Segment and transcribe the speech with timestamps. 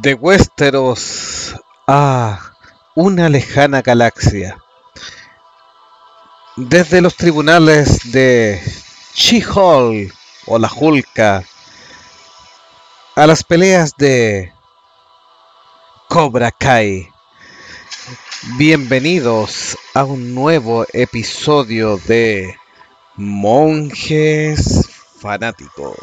[0.00, 1.54] de Westeros
[1.86, 2.52] a
[2.94, 4.58] una lejana galaxia.
[6.56, 8.60] Desde los tribunales de
[9.14, 10.12] She-Hall
[10.46, 11.44] o la Hulka
[13.14, 14.52] a las peleas de
[16.08, 17.08] Cobra Kai.
[18.58, 22.56] Bienvenidos a un nuevo episodio de
[23.16, 24.88] Monjes
[25.20, 25.96] Fanáticos.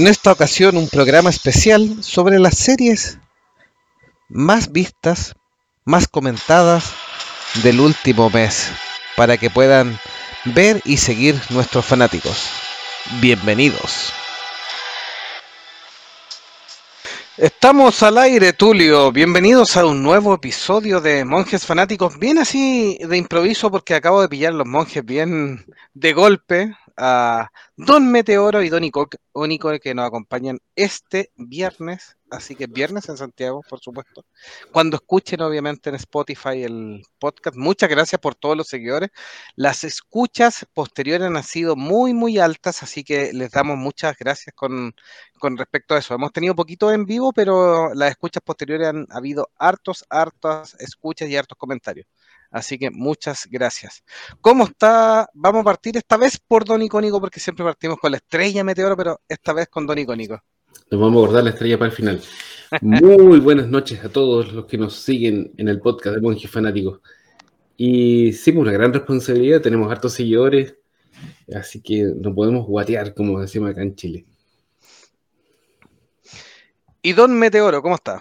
[0.00, 3.18] En esta ocasión un programa especial sobre las series
[4.30, 5.34] más vistas,
[5.84, 6.94] más comentadas
[7.62, 8.70] del último mes,
[9.14, 10.00] para que puedan
[10.46, 12.48] ver y seguir nuestros fanáticos.
[13.20, 14.14] Bienvenidos.
[17.36, 19.12] Estamos al aire, Tulio.
[19.12, 22.18] Bienvenidos a un nuevo episodio de Monjes Fanáticos.
[22.18, 28.10] Bien así de improviso porque acabo de pillar los monjes bien de golpe a Don
[28.12, 28.84] Meteoro y Don
[29.32, 34.24] Único que nos acompañan este viernes, así que viernes en Santiago, por supuesto.
[34.72, 39.10] Cuando escuchen, obviamente, en Spotify el podcast, muchas gracias por todos los seguidores.
[39.56, 44.94] Las escuchas posteriores han sido muy, muy altas, así que les damos muchas gracias con,
[45.38, 46.14] con respecto a eso.
[46.14, 51.36] Hemos tenido poquito en vivo, pero las escuchas posteriores han habido hartos, hartas escuchas y
[51.36, 52.06] hartos comentarios.
[52.50, 54.02] Así que muchas gracias.
[54.40, 55.28] ¿Cómo está?
[55.34, 58.96] Vamos a partir esta vez por Don Icónico, porque siempre partimos con la estrella meteoro,
[58.96, 60.42] pero esta vez con Don Icónico.
[60.90, 62.20] Nos vamos a guardar la estrella para el final.
[62.80, 67.00] Muy buenas noches a todos los que nos siguen en el podcast de Monjes Fanáticos.
[67.76, 70.74] Y sí, pues, una gran responsabilidad, tenemos hartos seguidores,
[71.54, 74.26] así que no podemos guatear, como decimos acá en Chile.
[77.00, 78.20] Y Don Meteoro, ¿cómo está?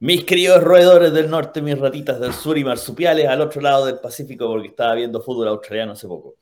[0.00, 4.00] Mis queridos roedores del norte, mis ratitas del sur y marsupiales al otro lado del
[4.00, 6.34] Pacífico porque estaba viendo fútbol australiano hace poco.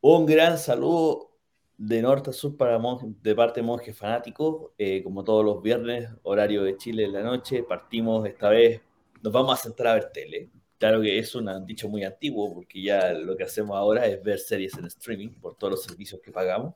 [0.00, 1.30] Un gran saludo
[1.78, 2.78] de norte a sur para
[3.22, 4.72] de parte de monjes fanáticos.
[4.76, 8.82] Eh, como todos los viernes, horario de Chile en la noche, partimos esta vez,
[9.22, 10.50] nos vamos a sentar a ver tele.
[10.76, 14.38] Claro que es un dicho muy antiguo porque ya lo que hacemos ahora es ver
[14.40, 16.74] series en streaming por todos los servicios que pagamos.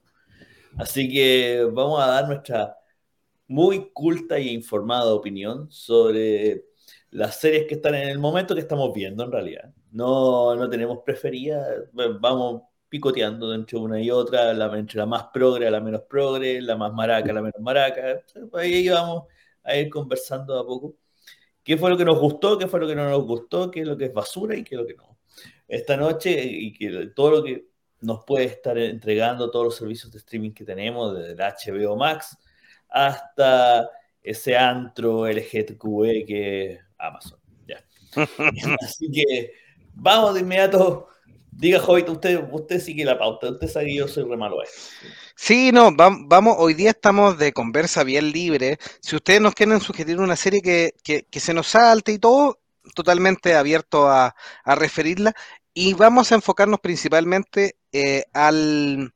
[0.77, 2.77] Así que vamos a dar nuestra
[3.49, 6.67] muy culta e informada opinión sobre
[7.11, 9.73] las series que están en el momento que estamos viendo en realidad.
[9.91, 11.67] No, no tenemos preferida,
[12.21, 16.77] vamos picoteando entre una y otra, la, entre la más progre, la menos progre, la
[16.77, 18.23] más maraca, la menos maraca.
[18.53, 19.25] Ahí vamos
[19.63, 20.97] a ir conversando a poco.
[21.63, 22.59] ¿Qué fue lo que nos gustó?
[22.59, 23.71] ¿Qué fue lo que no nos gustó?
[23.71, 25.19] ¿Qué es lo que es basura y qué es lo que no?
[25.67, 27.69] Esta noche y que todo lo que
[28.01, 32.39] nos puede estar entregando todos los servicios de streaming que tenemos, desde el HBO Max,
[32.89, 33.89] hasta
[34.23, 37.39] ese antro LGTQE que es Amazon.
[37.67, 37.85] Ya.
[38.83, 39.53] Así que
[39.95, 41.09] vamos de inmediato.
[41.51, 44.59] Diga, Jovito, usted, usted sigue la pauta, usted sabe que yo soy re malo
[45.35, 48.79] Sí, no, vamos, hoy día estamos de conversa bien libre.
[49.01, 52.61] Si ustedes nos quieren sugerir una serie que, que, se nos salte y todo,
[52.95, 55.35] totalmente abierto a, a, referirla.
[55.75, 59.13] Y vamos a enfocarnos principalmente eh, al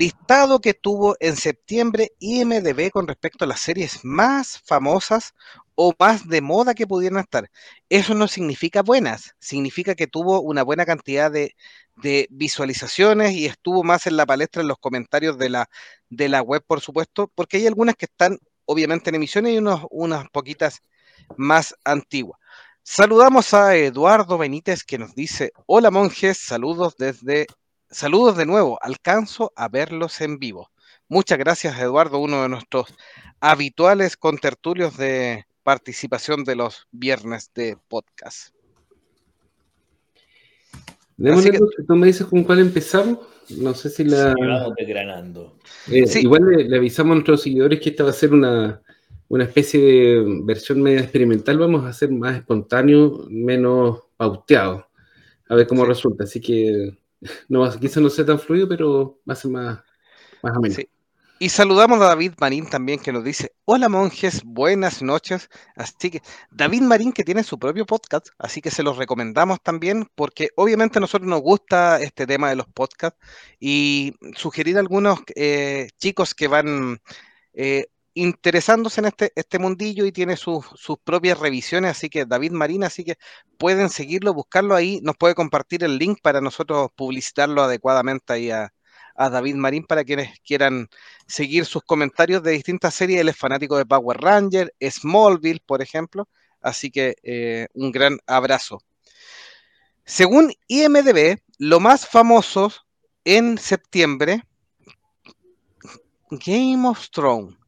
[0.00, 5.34] listado que tuvo en septiembre IMDB con respecto a las series más famosas
[5.74, 7.50] o más de moda que pudieran estar.
[7.90, 11.54] Eso no significa buenas, significa que tuvo una buena cantidad de,
[12.30, 15.68] visualizaciones y estuvo más en la palestra en los comentarios de la,
[16.08, 19.82] de la web, por supuesto, porque hay algunas que están obviamente en emisiones y unos,
[19.90, 20.80] unas poquitas
[21.36, 22.40] más antiguas.
[22.82, 27.46] Saludamos a Eduardo Benítez que nos dice, hola monjes, saludos desde
[27.90, 30.70] saludos de nuevo, alcanzo a verlos en vivo.
[31.08, 32.86] Muchas gracias, Eduardo, uno de nuestros
[33.40, 38.54] habituales contertulios de participación de los viernes de podcast.
[41.16, 43.18] que, ¿Tú me dices con cuál empezamos?
[43.58, 44.32] No sé si la.
[45.90, 48.80] Eh, igual le, avisamos a nuestros seguidores que esta va a ser una,
[49.28, 51.58] una especie de versión media experimental.
[51.58, 54.86] Vamos a hacer más espontáneo, menos pauteado.
[55.48, 56.24] A ver cómo resulta.
[56.24, 56.99] Así que
[57.48, 59.80] no, quizás no sea tan fluido, pero va a ser más,
[60.42, 60.76] más ameno.
[61.42, 65.48] Y saludamos a David Marín también que nos dice, hola monjes, buenas noches.
[65.74, 66.20] Así que
[66.50, 70.98] David Marín que tiene su propio podcast, así que se los recomendamos también porque obviamente
[70.98, 73.18] a nosotros nos gusta este tema de los podcasts
[73.58, 77.00] y sugerir a algunos eh, chicos que van
[77.54, 80.64] eh, interesándose en este, este mundillo y tiene sus,
[81.04, 83.16] propias revisiones, así que David Marín, así que
[83.58, 88.72] pueden seguirlo, buscarlo ahí, nos puede compartir el link para nosotros publicitarlo adecuadamente ahí a,
[89.16, 90.88] David Marín para quienes quieran
[91.26, 96.26] seguir sus comentarios de distintas series, él es fanático de Power Ranger, Smallville, por ejemplo,
[96.62, 98.82] así que eh, un gran abrazo.
[100.06, 102.72] Según IMDB, lo más famoso
[103.24, 104.42] en septiembre
[106.30, 107.59] Game of Thrones.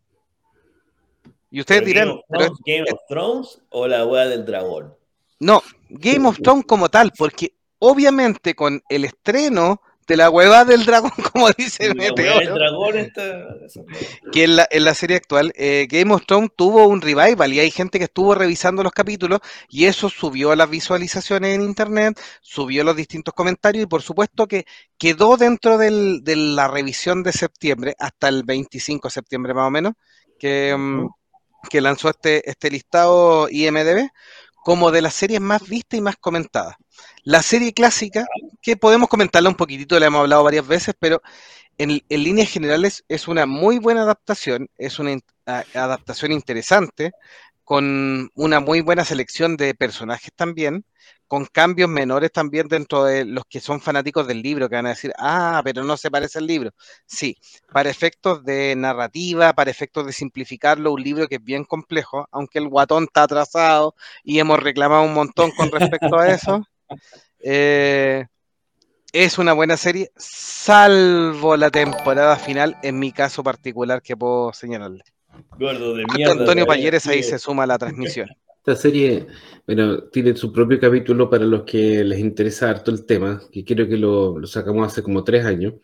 [1.53, 2.19] Y ustedes dirán.
[2.65, 4.95] Game of, Thrones, o la hueá del dragón?
[5.39, 10.87] No, Game of Thrones como tal, porque obviamente con el estreno de la hueva del
[10.87, 12.57] dragón, como dice Meteoro,
[14.33, 17.61] que en la, en la serie actual, eh, Game of Thrones tuvo un revival y
[17.61, 22.83] hay gente que estuvo revisando los capítulos y eso subió las visualizaciones en internet, subió
[22.83, 24.65] los distintos comentarios y por supuesto que
[24.97, 29.71] quedó dentro del, de la revisión de septiembre, hasta el 25 de septiembre más o
[29.71, 29.93] menos,
[30.39, 31.09] que, mm,
[31.69, 34.11] que lanzó este, este listado IMDB
[34.63, 36.77] como de las series más vistas y más comentadas.
[37.25, 38.27] La serie clásica,
[38.61, 41.21] que podemos comentarla un poquitito, la hemos hablado varias veces, pero
[41.79, 47.13] en, líneas generales es una muy buena adaptación, es una adaptación interesante,
[47.65, 50.85] con una muy buena selección de personajes también,
[51.33, 54.91] con cambios menores también dentro de los que son fanáticos del libro, que van a
[54.91, 56.73] decir, ah, pero no se parece al libro.
[57.07, 57.39] Sí,
[57.73, 62.59] para efectos de narrativa, para efectos de simplificarlo, un libro que es bien complejo, aunque
[62.59, 66.63] el guatón está atrasado y hemos reclamado un montón con respecto a eso.
[67.45, 68.25] Eh,
[69.13, 75.03] es una buena serie, salvo la temporada final, en mi caso particular que puedo señalarle.
[75.59, 78.29] Gordo de mierda, Antonio Payeres ahí se suma a la transmisión.
[78.65, 79.27] Esta serie,
[79.67, 83.89] bueno, tiene su propio capítulo para los que les interesa harto el tema, que creo
[83.89, 85.75] que lo, sacamos hace como tres años.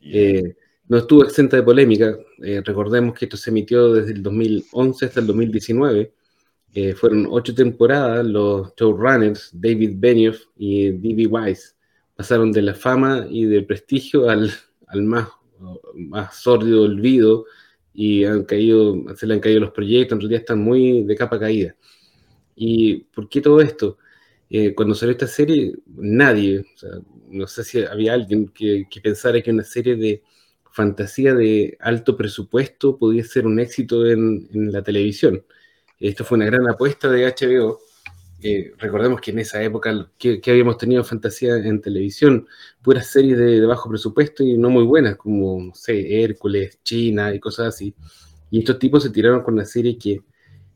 [0.00, 0.56] Eh,
[0.88, 2.16] no estuvo exenta de polémica.
[2.42, 6.14] Eh, recordemos que esto se emitió desde el 2011 hasta el 2019.
[6.72, 8.24] Eh, fueron ocho temporadas.
[8.24, 11.26] Los showrunners, David Benioff y D.B.
[11.26, 11.76] Weiss,
[12.16, 14.50] pasaron de la fama y del prestigio al,
[14.86, 15.28] al más,
[15.94, 17.44] más sórdido olvido
[18.00, 21.38] y han caído, se le han caído los proyectos, en realidad están muy de capa
[21.38, 21.76] caída.
[22.56, 23.98] ¿Y por qué todo esto?
[24.48, 26.64] Eh, cuando salió esta serie, nadie,
[27.28, 30.22] no sé si había alguien que, pensara que una serie de
[30.72, 35.44] fantasía de alto presupuesto podía ser un éxito en, la televisión.
[35.98, 37.80] Esto fue una gran apuesta de HBO.
[38.42, 42.46] Eh, recordemos que en esa época que, habíamos tenido fantasía en televisión,
[42.82, 47.68] puras series de, bajo presupuesto y no muy buenas, como, no Hércules, China y cosas
[47.68, 47.94] así.
[48.50, 50.22] Y estos tipos se tiraron con una serie que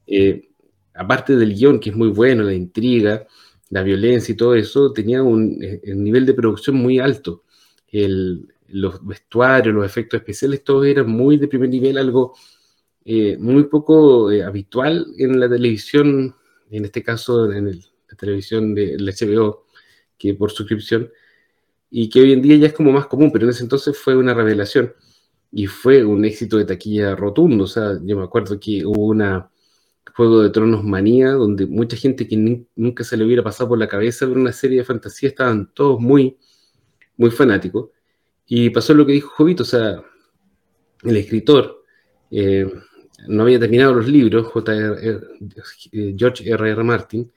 [0.07, 0.49] eh,
[0.95, 3.27] aparte del guion, que es muy bueno, la intriga,
[3.71, 7.45] la violencia y todo eso, tenía un, eh, nivel de producción muy alto.
[8.69, 12.35] los vestuarios, los efectos especiales, todo era muy de primer nivel, algo
[13.39, 16.35] muy poco habitual en la televisión,
[16.77, 19.67] en este caso en la televisión de la HBO,
[20.19, 21.11] que por suscripción,
[21.91, 24.17] y que hoy en día ya es como más común, pero en ese entonces fue
[24.17, 24.93] una revelación
[25.53, 27.65] y fue un éxito de taquilla rotundo.
[27.65, 29.51] O sea, yo me acuerdo que hubo una
[30.17, 33.89] Juego de Tronos Manía, donde mucha gente que nunca se le hubiera pasado por la
[33.89, 36.39] cabeza ver una serie de fantasía estaban todos muy,
[37.17, 37.91] muy fanáticos.
[38.47, 40.03] Y pasó lo que dijo Jovito, o sea,
[41.03, 41.85] el escritor
[42.31, 42.71] eh,
[43.27, 46.71] no había terminado los libros, eh, George R.
[46.71, 46.85] R.
[46.85, 47.31] Martin,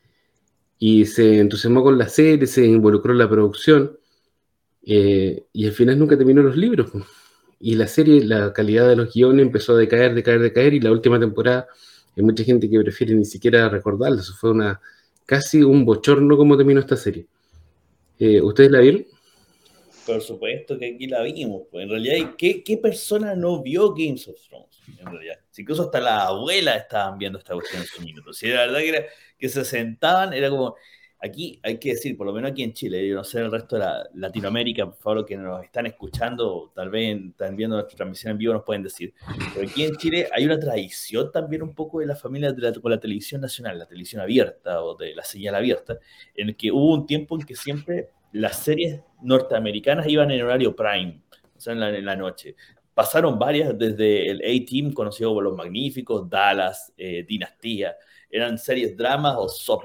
[0.79, 3.97] y se entusiasmó con la serie, se involucró en la producción,
[4.85, 6.91] eh, y al final nunca terminó los libros.
[7.59, 10.91] Y la serie, la calidad de los guiones empezó a decaer, decaer, decaer, y la
[10.91, 11.67] última temporada
[12.15, 14.19] hay mucha gente que prefiere ni siquiera recordarlo.
[14.19, 14.79] Eso fue una
[15.25, 17.27] casi un bochorno como terminó esta serie.
[18.19, 19.05] Eh, ¿Ustedes la vieron?
[20.07, 21.63] Por supuesto que aquí la vimos.
[21.69, 21.83] Pues.
[21.83, 24.79] En realidad, ¿qué, ¿qué, persona no vio Games of Thrones?
[24.99, 28.33] En realidad, incluso hasta la abuela estaban viendo esta cuestión en su minuto.
[28.33, 29.05] Si la verdad que, era,
[29.37, 30.75] que se sentaban, era como,
[31.19, 33.75] Aquí hay que decir, por lo menos aquí en Chile, yo no sé el resto
[33.75, 38.33] de la, Latinoamérica, por favor, que nos están escuchando, tal vez están viendo nuestra transmisión
[38.33, 39.15] en vivo, nos pueden decir.
[39.55, 42.99] Pero aquí en Chile hay una tradición también un poco de la familia con la
[42.99, 45.97] televisión nacional, la televisión abierta o de la señal abierta,
[46.35, 51.21] en que hubo un tiempo en que siempre las series norteamericanas iban en horario prime,
[51.55, 52.55] o sea, en la, noche.
[52.93, 57.95] Pasaron varias, desde el A-Team, conocido por Los Magníficos, Dallas, eh, Dinastía,
[58.29, 59.83] eran series dramas o soap,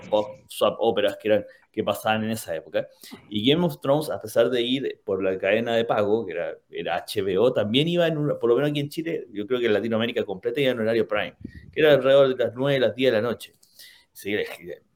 [0.48, 2.88] soap óperas que, eran, que pasaban en esa época.
[3.28, 6.54] Y Game of Thrones, a pesar de ir por la cadena de pago, que era,
[6.70, 9.66] era HBO, también iba en, un, por lo menos aquí en Chile, yo creo que
[9.66, 11.34] en Latinoamérica completa iba en horario prime,
[11.72, 13.54] que era alrededor de las 9, las 10 de la noche.
[14.12, 14.34] Sí,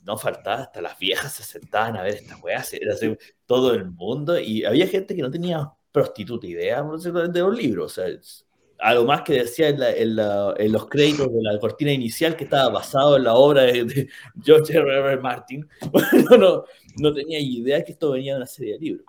[0.03, 2.95] no faltaba, hasta las viejas se sentaban a ver esta weá, era
[3.47, 8.03] todo el mundo, y había gente que no tenía prostituta idea de los libros, o
[8.79, 10.17] algo más que decía en,
[10.73, 14.09] los créditos de la cortina inicial que estaba basado en la obra de,
[14.43, 14.99] George R.
[14.99, 15.21] R.
[15.21, 15.67] Martin.
[15.91, 16.65] Bueno, no,
[16.99, 19.07] no tenía idea que esto venía de una serie de libros.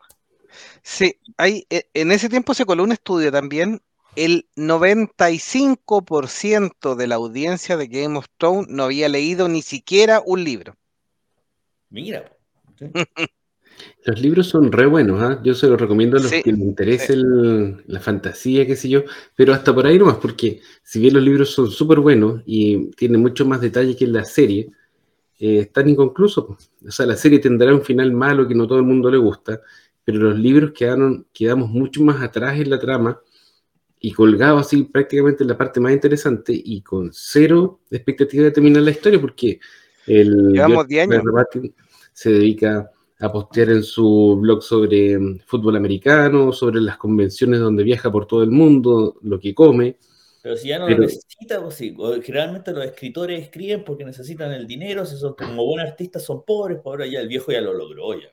[0.82, 3.82] Sí, hay, e, en ese tiempo se coló un estudio también.
[4.18, 10.44] El 95% de la audiencia de Game of Thrones no había leído ni siquiera un
[10.44, 10.76] libro.
[11.92, 12.36] Mira.
[14.06, 15.40] Los libros son re buenos, ¿ah?
[15.44, 19.04] yo se los recomiendo a los que les interese la fantasía, qué sé yo,
[19.36, 23.22] pero hasta por ahí nomás, porque si bien los libros son súper buenos y tienen
[23.22, 24.72] mucho más detalle que la serie,
[25.38, 26.72] eh, están inconclusos.
[26.88, 29.62] O sea, la serie tendrá un final malo que no todo el mundo le gusta,
[30.04, 33.22] pero los libros quedaron, quedamos mucho más atrás en la trama
[34.00, 38.84] y colgados así prácticamente en la parte más interesante y con cero expectativa de terminar
[38.84, 39.60] la historia, porque
[40.06, 41.24] el Llevamos 10 años.
[42.14, 47.84] se dedica a postear en su blog sobre mm, fútbol americano, sobre las convenciones donde
[47.84, 49.98] viaja por todo el mundo, lo que come.
[50.44, 51.96] Pero si ya no lo necesita, pues sí.
[52.24, 56.78] Generalmente los escritores escriben porque necesitan el dinero, si son como buenos artistas son pobres,
[56.78, 58.30] pues ahora ya el viejo ya lo logró ya.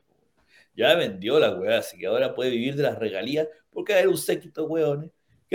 [0.76, 4.18] Ya vendió la weá, así que ahora puede vivir de las regalías, porque hay un
[4.18, 5.11] séquito weones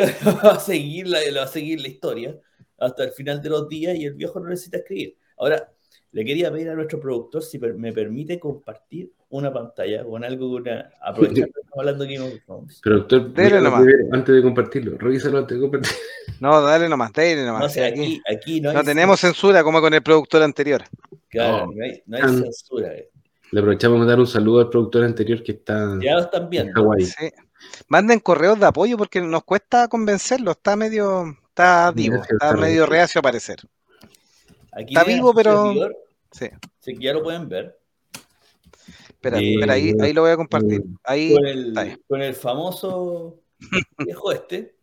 [0.05, 2.37] que va a seguir la, va a seguir la historia
[2.77, 5.17] hasta el final de los días y el viejo no necesita escribir.
[5.37, 5.71] Ahora,
[6.11, 10.89] le quería pedir a nuestro productor si me permite compartir una pantalla con algo, una,
[11.01, 12.81] aprovechando que estamos hablando de Game of Thrones.
[12.81, 13.33] Productor,
[14.11, 15.97] antes de compartirlo, revísalo antes de compartirlo.
[16.39, 17.75] No, dale nomás, dale nomás.
[17.75, 20.83] No, aquí, aquí, no, tenemos censura como con el productor anterior.
[21.27, 22.93] Claro, no, hay, no hay censura.
[22.93, 23.09] Eh.
[23.51, 25.97] Le aprovechamos a dar un saludo al productor anterior que está.
[26.01, 26.95] Ya lo están viendo.
[26.99, 27.29] Sí.
[27.87, 33.19] Manden correos de apoyo porque nos cuesta convencerlo, está medio, está vivo, está, medio reacio
[33.19, 33.59] a aparecer.
[34.75, 35.73] está vivo, pero.
[36.31, 36.47] Sí.
[36.79, 36.95] sí.
[36.99, 37.77] ya lo pueden ver.
[39.09, 40.83] Espera, espera ahí, ahí, lo voy a compartir.
[41.03, 41.35] Ahí,
[42.07, 43.41] con, el, famoso
[43.97, 44.77] viejo este,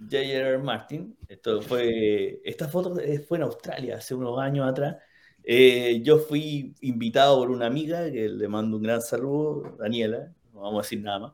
[0.00, 0.58] J.R.
[0.58, 1.16] Martin.
[1.26, 2.96] Esto fue, esta foto
[3.26, 4.96] fue en Australia hace unos años atrás.
[5.42, 10.60] Eh, yo fui invitado por una amiga que le mando un gran saludo, Daniela, no
[10.60, 11.32] vamos a decir nada más.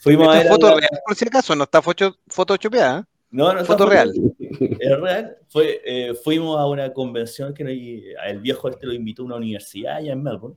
[0.00, 3.06] Fuimos a ver foto real, por si acaso, no está foto, foto chopeada.
[3.30, 4.12] No, no foto real.
[4.78, 5.36] Es real.
[5.48, 9.96] Fue, eh, fuimos a una convención que el viejo este lo invitó a una universidad
[9.96, 10.56] allá en Melbourne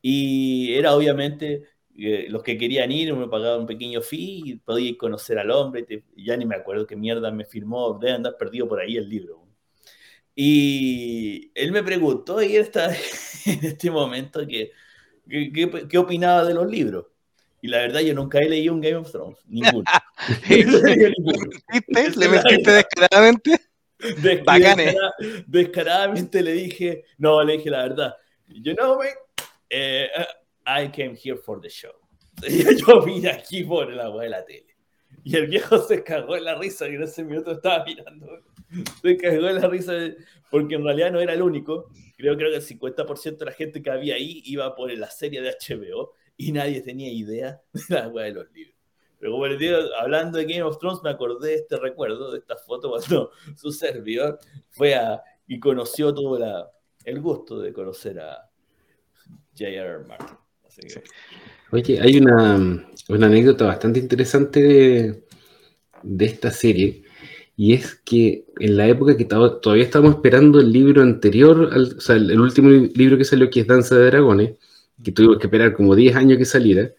[0.00, 1.64] y era obviamente
[1.96, 6.04] eh, los que querían ir, me pagaban un pequeño fee y podía conocer al hombre.
[6.16, 9.44] ya ni me acuerdo qué mierda me firmó, debe andar perdido por ahí el libro.
[10.34, 12.90] Y él me preguntó, y él está
[13.46, 14.70] en este momento, que,
[15.28, 17.06] qué opinaba de los libros.
[17.60, 19.84] Y la verdad, yo nunca he leído un Game of Thrones, ninguno.
[22.16, 23.60] ¿Le metiste descaradamente?
[25.46, 28.14] Descaradamente le dije, no, le dije la verdad.
[28.46, 29.08] You know, me,
[29.70, 30.08] eh,
[30.66, 31.92] I came here for the show.
[32.86, 34.76] Yo vine aquí por la de la tele.
[35.24, 38.40] Y el viejo se cagó en la risa, que en ese minuto estaba mirando.
[39.02, 39.92] Se cagó en la risa
[40.50, 41.90] porque en realidad no era el único.
[42.16, 45.42] Creo, creo que el 50% de la gente que había ahí iba por la serie
[45.42, 48.74] de HBO y nadie tenía idea de la weá de los libros.
[49.20, 52.38] Pero como les digo, hablando de Game of Thrones, me acordé de este recuerdo, de
[52.38, 54.38] esta foto, cuando su servidor
[54.70, 56.70] fue a y conoció la,
[57.04, 58.48] el gusto de conocer a
[59.58, 60.06] J.R.
[60.06, 60.36] Martin.
[61.72, 62.54] Oye, hay una,
[63.08, 65.24] anécdota bastante interesante de,
[66.02, 67.02] de, esta serie,
[67.56, 72.16] y es que en la época que todavía estábamos esperando el libro anterior, o sea,
[72.16, 74.58] el, último libro que salió, que es Danza de Dragones,
[75.02, 76.90] que tuvimos que esperar como 10 años que saliera,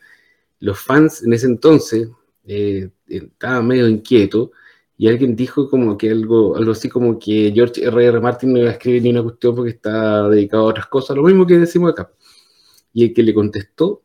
[0.60, 2.10] los fans en ese entonces
[2.46, 4.50] eh, estaban medio inquietos
[4.98, 8.06] y alguien dijo como que algo, algo así como que George R.
[8.06, 8.20] R.
[8.20, 11.24] Martin no iba a escribir ni una cuestión porque está dedicado a otras cosas, lo
[11.24, 12.12] mismo que decimos acá.
[12.94, 14.02] Y el que le contestó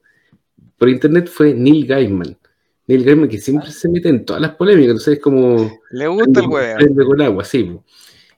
[0.78, 2.38] por internet fue Neil Gaiman.
[2.86, 5.80] Neil Gaiman que siempre se mete en todas las polémicas, entonces es como...
[5.90, 7.06] Le gusta el huevo.
[7.06, 7.76] con agua, sí.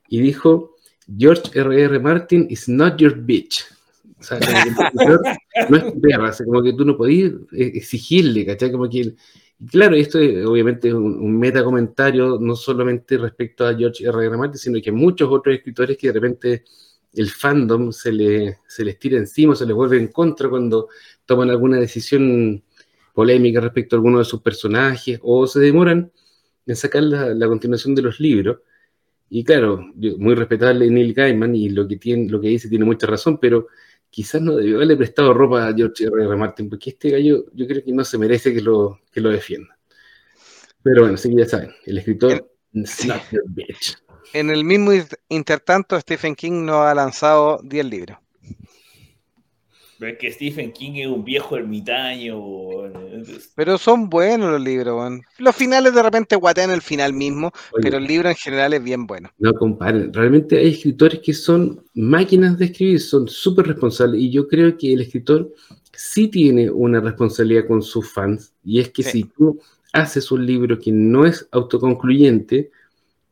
[0.08, 0.76] Y dijo,
[1.14, 1.82] George R.
[1.82, 1.98] R.
[1.98, 3.64] Martin is not your bitch.
[4.32, 4.40] O sea,
[5.68, 8.72] no es perra, como que tú no podías exigirle, ¿cachai?
[8.72, 9.14] Como que,
[9.70, 14.26] claro, esto es obviamente un, un meta comentario, no solamente respecto a George R.
[14.26, 14.36] R.
[14.36, 16.64] Martin, sino que muchos otros escritores que de repente
[17.14, 20.88] el fandom se, le, se les tira encima, se les vuelve en contra cuando
[21.24, 22.62] toman alguna decisión
[23.14, 26.10] polémica respecto a alguno de sus personajes o se demoran
[26.66, 28.58] en sacar la, la continuación de los libros.
[29.30, 33.06] Y claro, muy respetable Neil Gaiman y lo que, tiene, lo que dice tiene mucha
[33.06, 33.68] razón, pero
[34.10, 36.24] quizás no debió haberle prestado ropa a George R.
[36.24, 36.36] R.
[36.36, 39.76] Martin, porque este gallo yo creo que no se merece que lo, que lo defienda.
[40.82, 42.48] Pero bueno, sí que ya saben, el escritor
[44.32, 44.92] En el mismo
[45.28, 48.18] intertanto, Stephen King no ha lanzado 10 libros.
[49.98, 52.38] Pero es que Stephen King es un viejo ermitaño.
[53.54, 58.04] Pero son buenos los libros, Los finales de repente guatean el final mismo, pero el
[58.04, 59.30] libro en general es bien bueno.
[59.38, 64.46] No comparen, realmente hay escritores que son máquinas de escribir, son súper responsables, y yo
[64.46, 65.52] creo que el escritor
[65.92, 69.58] sí tiene una responsabilidad con sus fans, y es que si tú
[69.92, 72.70] haces un libro que no es autoconcluyente,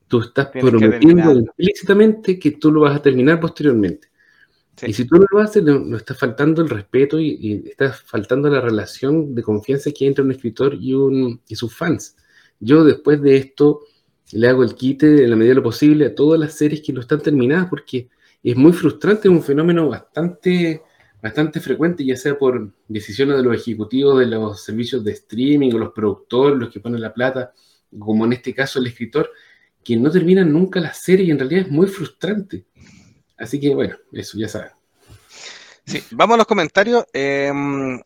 [0.08, 4.08] tú estás prometiendo implícitamente que tú lo vas a terminar posteriormente.
[4.82, 8.60] Y si tú no lo haces, no, está faltando el respeto y, está faltando la
[8.60, 12.16] relación de confianza que hay entre un escritor y sus fans.
[12.60, 13.80] Yo después de esto
[14.32, 16.92] le hago el quite en la medida de lo posible a todas las series que
[16.92, 18.08] no están terminadas porque
[18.42, 20.82] es muy frustrante, es un fenómeno bastante,
[21.22, 25.78] bastante frecuente, ya sea por decisiones de los ejecutivos de los servicios de streaming o
[25.78, 27.52] los productores, los que ponen la plata,
[27.98, 29.30] como en este caso el escritor,
[29.82, 32.64] que no terminan nunca la serie y en realidad es muy frustrante.
[33.44, 34.70] Así que bueno, eso ya saben.
[35.84, 37.04] Sí, vamos a los comentarios.
[37.12, 38.00] Em,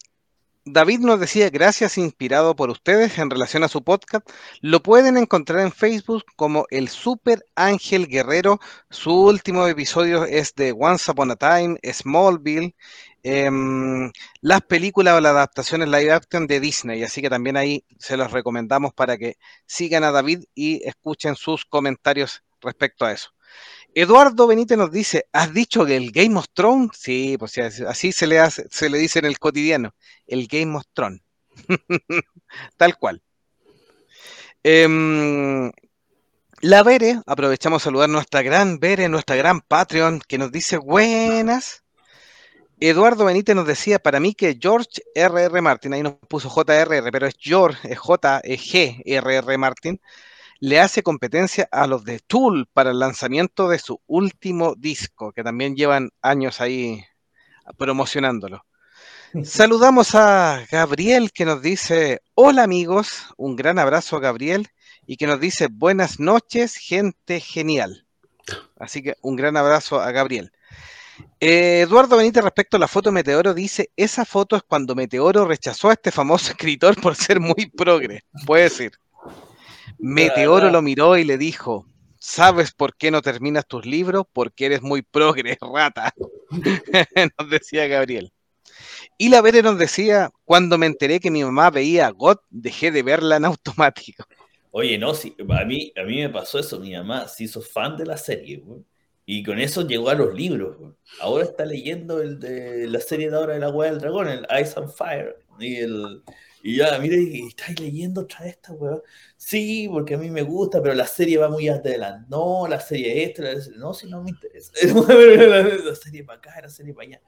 [0.65, 4.29] David nos decía, gracias, inspirado por ustedes en relación a su podcast.
[4.61, 8.59] Lo pueden encontrar en Facebook como el Super Ángel Guerrero.
[8.91, 12.75] Su último episodio es de Once Upon a Time, Smallville,
[13.23, 17.05] em, las películas o las adaptaciones live action de Disney.
[17.05, 21.65] Así que también ahí se los recomendamos para que sigan a David y escuchen sus
[21.65, 23.31] comentarios respecto a eso.
[24.01, 26.91] Eduardo Benítez nos dice, ¿has dicho que el Game of Thrones?
[26.95, 29.93] Sí, pues así se le, hace, se le dice en el cotidiano,
[30.29, 31.21] el Game of Thrones.
[32.77, 33.21] Tal cual.
[34.63, 35.73] Em,
[36.61, 40.77] la Bere, aprovechamos a saludar a nuestra gran Bere, nuestra gran Patreon, que nos dice
[40.77, 41.83] buenas.
[42.79, 45.61] Eduardo Benítez nos decía, para mí que George R.R.
[45.61, 49.59] Martin, ahí nos puso JRR, pero es George, es J-G R.R.
[49.59, 50.01] Martin,
[50.61, 55.45] le hace competencia a los de Tool para el lanzamiento de su último disco, que
[55.45, 57.05] también llevan años ahí
[57.77, 58.65] promocionándolo.
[59.45, 64.69] Saludamos a Gabriel que nos dice, hola amigos, un gran abrazo a Gabriel
[65.07, 68.07] y que nos dice, buenas noches, gente genial.
[68.79, 70.53] Así que un gran abrazo a Gabriel.
[71.41, 75.47] Eh, Eduardo Benítez respecto a la foto de Meteoro dice, esa foto es cuando Meteoro
[75.47, 78.93] rechazó a este famoso escritor por ser muy progre, puede decir.
[79.99, 81.87] Meteoro lo miró y le dijo,
[82.19, 84.25] ¿sabes por qué no terminas tus libros?
[84.33, 86.13] Porque eres muy progre, rata.
[87.39, 88.33] nos decía Gabriel.
[89.17, 93.03] Y la Vere nos decía, cuando me enteré que mi mamá veía God, dejé de
[93.03, 94.25] verla en automático.
[94.71, 97.97] Oye, no, sí, a, mí, a mí me pasó eso, mi mamá se hizo fan
[97.97, 98.63] de la serie,
[99.27, 100.77] y con eso llegó a los libros.
[101.21, 104.47] Ahora está leyendo el de la serie de ahora de la Hueá del Dragón, el
[104.61, 106.23] Ice and Fire, y el,
[106.63, 109.01] y ya, mire, ¿estáis leyendo otra vez esta weá?
[109.37, 112.27] Sí, porque a mí me gusta, pero la serie va muy adelante.
[112.29, 113.79] No, la serie esta, la serie...
[113.79, 114.73] no, si no me interesa.
[114.83, 117.21] la serie para acá, la serie para allá.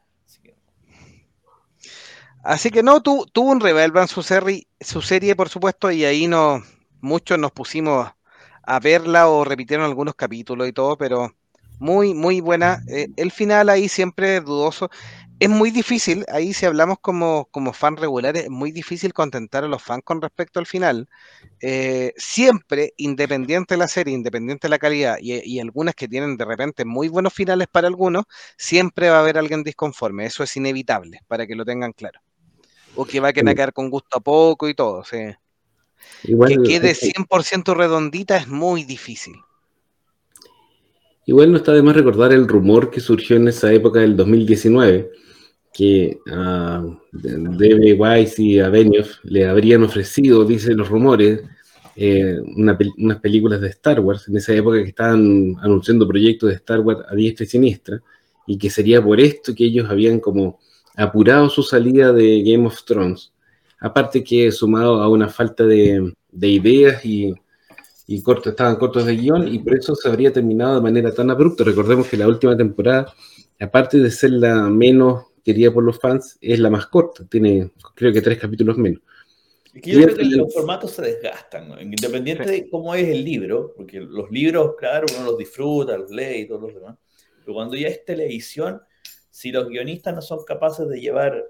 [2.42, 6.62] Así que, no, tuvo un revelvan su serie, su serie, por supuesto, y ahí no,
[7.00, 8.10] muchos nos pusimos
[8.62, 11.34] a verla o repitieron algunos capítulos y todo, pero
[11.78, 12.82] muy, muy buena.
[12.88, 14.90] Eh, el final ahí siempre dudoso
[15.40, 19.68] es muy difícil, ahí si hablamos como, como fans regulares, es muy difícil contentar a
[19.68, 21.09] los fans con respecto al final.
[21.62, 26.44] Eh, siempre, independiente de la serie, independiente de la calidad, y, algunas que tienen de
[26.44, 28.24] repente muy buenos finales para algunos,
[28.59, 30.26] siempre va a haber alguien disconforme.
[30.26, 32.20] Eso es inevitable, para que lo tengan claro.
[32.94, 35.03] O que va a quedar con gusto a poco y todo.
[35.11, 35.37] que
[36.22, 39.37] quede 100% redondita es muy difícil.
[41.24, 45.29] Igual no está de más recordar el rumor que surgió en esa época del 2019
[45.72, 47.94] que a D.B.
[47.94, 51.42] Wise y a Benioff le habrían ofrecido, dicen los rumores,
[51.96, 56.80] eh, unas películas de Star Wars en esa época que estaban anunciando proyectos de Star
[56.80, 58.00] Wars a diestra y siniestra,
[58.46, 60.59] y que sería por esto que ellos habían como
[60.96, 63.33] apurado su salida de Game of Thrones.
[63.80, 67.33] Aparte que sumado a una falta de, ideas y,
[68.06, 71.64] y estaban cortos de guion, y por eso se habría terminado de manera tan abrupta.
[71.64, 73.12] Recordemos que la última temporada,
[73.59, 78.12] aparte de ser la menos querida por los fans, es la más corta, tiene creo
[78.12, 79.00] que tres capítulos menos.
[79.72, 83.72] Es que yo creo que los formatos se desgastan, independiente de cómo es el libro,
[83.76, 86.96] porque los libros, claro, uno los disfruta, los lee y todos los demás,
[87.40, 88.81] pero cuando ya es televisión,
[89.31, 91.44] si los guionistas no son capaces de llevar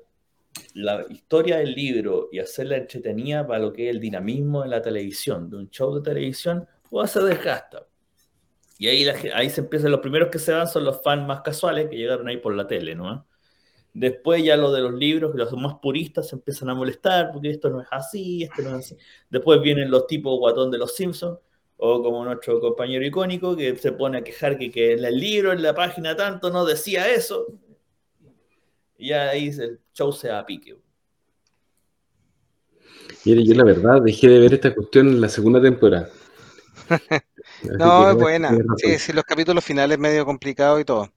[0.75, 4.83] la historia del libro y hacerla entretenida para lo que es el dinamismo de la
[4.83, 7.87] televisión, de un show de televisión, pues se desgasta.
[8.79, 11.89] Y ahí, ahí se empiezan, los primeros que se van son los fans más casuales
[11.89, 13.27] que llegaron ahí por la tele, ¿no?
[13.93, 17.71] Después ya lo de los libros, los más puristas se empiezan a molestar porque esto
[17.71, 18.97] no es así, esto no es así.
[19.29, 21.39] Después vienen los tipos guatón de los Simpsons,
[21.77, 25.63] o como nuestro compañero icónico que se pone a quejar que, que el libro, en
[25.63, 27.47] la página tanto, no decía eso.
[28.99, 30.77] Y ya ahí el show se a pique.
[33.25, 36.11] Mire, yo la verdad dejé de ver esta cuestión en la segunda temporada.
[37.79, 38.51] no, es buena.
[38.77, 41.11] Sí, sí, los capítulos finales medio complicados y todo.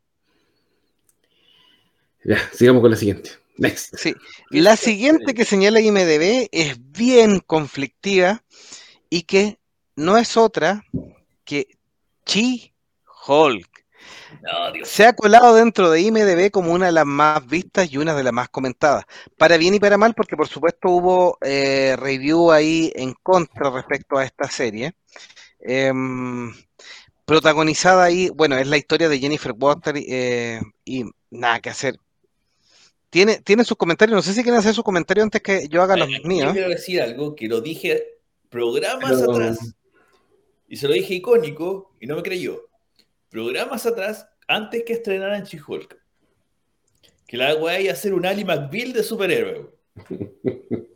[2.24, 3.32] Ya, sigamos con la siguiente.
[3.58, 3.96] Next.
[3.98, 4.16] Sí,
[4.50, 8.44] la siguiente que señala IMDB es bien conflictiva
[9.10, 9.60] y que
[9.96, 10.84] no es otra
[11.44, 11.68] que
[12.26, 13.74] Chi-Hulk.
[14.84, 18.24] Se ha colado dentro de IMDB como una de las más vistas y una de
[18.24, 19.06] las más comentadas.
[19.38, 24.18] Para bien y para mal, porque por supuesto hubo eh, review ahí en contra respecto
[24.18, 24.96] a esta serie.
[25.60, 26.54] Em,
[27.26, 31.98] protagonizada ahí, bueno, es la historia de Jennifer Water eh, y nada que hacer.
[33.14, 35.96] Tiene, tiene sus comentarios, no sé si quieren hacer sus comentarios antes que yo haga
[35.96, 36.48] los míos.
[36.48, 38.18] Yo quiero decir algo que lo dije
[38.50, 39.76] programas atrás
[40.68, 42.68] y se lo dije icónico y no me creyó.
[43.30, 45.96] Programas atrás, antes que estrenaran She-Hulk.
[47.28, 49.70] Que la weá iba a hacer un Ali McBeal de superhéroe.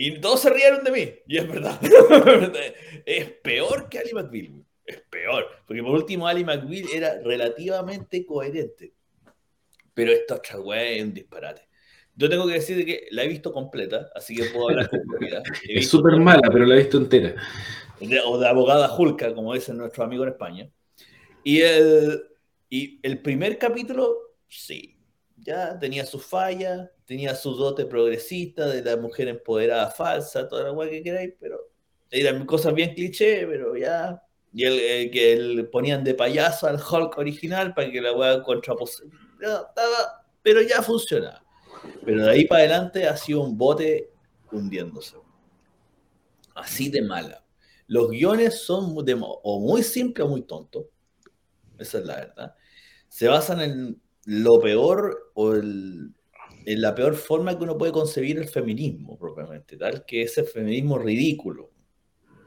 [0.00, 1.12] Y todos se rieron de mí.
[1.26, 1.80] Y es verdad.
[3.04, 4.64] es peor que Ali McBeal.
[4.86, 5.44] Es peor.
[5.66, 8.92] Porque por último, Ali McBeal era relativamente coherente.
[9.98, 11.62] Pero esta otra weá es un disparate.
[12.14, 15.42] Yo tengo que decir que la he visto completa, así que puedo hablar con propiedad.
[15.68, 17.34] Es súper mala, pero la he visto entera.
[18.24, 20.70] o de abogada Julka, como dicen nuestros amigos en España.
[21.42, 22.22] Y el,
[22.70, 25.00] y el primer capítulo, sí,
[25.36, 30.70] ya tenía su falla, tenía su dote progresista de la mujer empoderada falsa, toda la
[30.70, 31.72] weá que queráis, pero
[32.08, 34.22] eran cosas bien cliché, pero ya.
[34.52, 39.02] Y el, que el, ponían de payaso al Hulk original para que la weá contrapose
[40.42, 41.42] pero ya funciona.
[42.04, 44.10] Pero de ahí para adelante ha sido un bote
[44.50, 45.16] hundiéndose.
[46.54, 47.44] Así de mala.
[47.86, 50.86] Los guiones son o muy simples o muy tontos.
[51.78, 52.54] Esa es la verdad.
[53.08, 56.12] Se basan en lo peor o en
[56.66, 61.70] la peor forma que uno puede concebir el feminismo propiamente, tal que ese feminismo ridículo,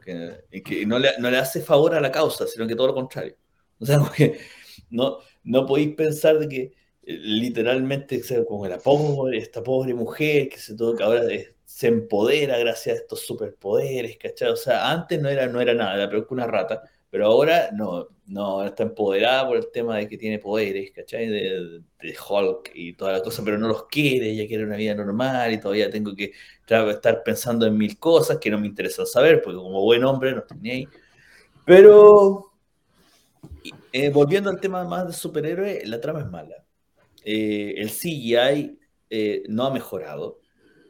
[0.05, 2.93] que, que no, le, no, le, hace favor a la causa, sino que todo lo
[2.93, 3.35] contrario.
[3.79, 3.99] O sea,
[4.91, 6.73] no, no podéis pensar de que
[7.03, 11.23] literalmente como la pobre, esta pobre mujer que se todo, que ahora
[11.65, 14.49] se empodera gracias a estos superpoderes, ¿cachai?
[14.49, 18.07] O sea, antes no era, no era nada, era peor una rata, pero ahora no,
[18.27, 21.27] no está empoderada por el tema de que tiene poderes, ¿cachai?
[21.27, 24.93] De, de Hulk y toda la cosa, pero no los quiere, ella quiere una vida
[24.93, 26.33] normal y todavía tengo que
[26.67, 30.39] estar pensando en mil cosas que no me interesan saber, porque como buen hombre no
[30.39, 30.87] estoy ahí.
[31.65, 32.50] Pero,
[33.91, 36.55] eh, volviendo al tema más de superhéroe, la trama es mala
[37.23, 40.39] eh, el CGI eh, no ha mejorado.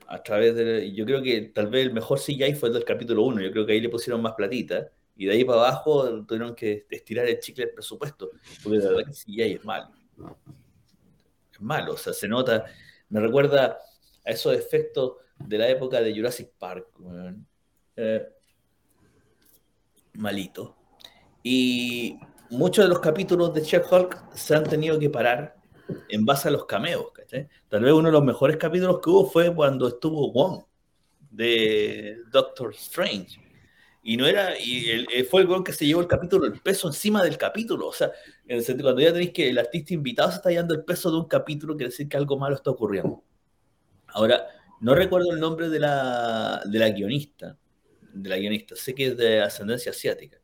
[0.07, 3.23] A través de, yo creo que tal vez el mejor CGI fue el del capítulo
[3.23, 3.41] 1.
[3.41, 4.89] Yo creo que ahí le pusieron más platita.
[5.15, 8.31] Y de ahí para abajo tuvieron que estirar el chicle del presupuesto.
[8.63, 9.91] Porque el CGI es malo.
[11.51, 11.93] Es malo.
[11.93, 12.65] O sea, se nota.
[13.09, 13.77] Me recuerda
[14.25, 16.87] a esos efectos de la época de Jurassic Park.
[20.13, 20.75] Malito.
[21.43, 22.19] Y
[22.51, 25.55] muchos de los capítulos de Chef Hulk se han tenido que parar
[26.09, 27.47] en base a los cameos, ¿cachai?
[27.69, 30.63] Tal vez uno de los mejores capítulos que hubo fue cuando estuvo Wong
[31.29, 33.39] de Doctor Strange.
[34.03, 37.23] Y no era, y fue el Wong que se llevó el capítulo, el peso encima
[37.23, 37.87] del capítulo.
[37.87, 38.11] O sea,
[38.47, 41.27] el cuando ya tenéis que el artista invitado se está llevando el peso de un
[41.27, 43.23] capítulo, quiere decir que algo malo está ocurriendo.
[44.07, 44.47] Ahora,
[44.81, 47.57] no recuerdo el nombre de la, de la guionista,
[48.13, 50.40] de la guionista, sé que es de ascendencia asiática.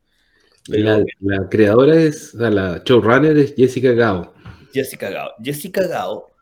[0.66, 4.34] La, creadora es, la showrunner es Jessica Gao.
[4.72, 5.30] Jessica Gao.
[5.42, 6.32] Jessica Gao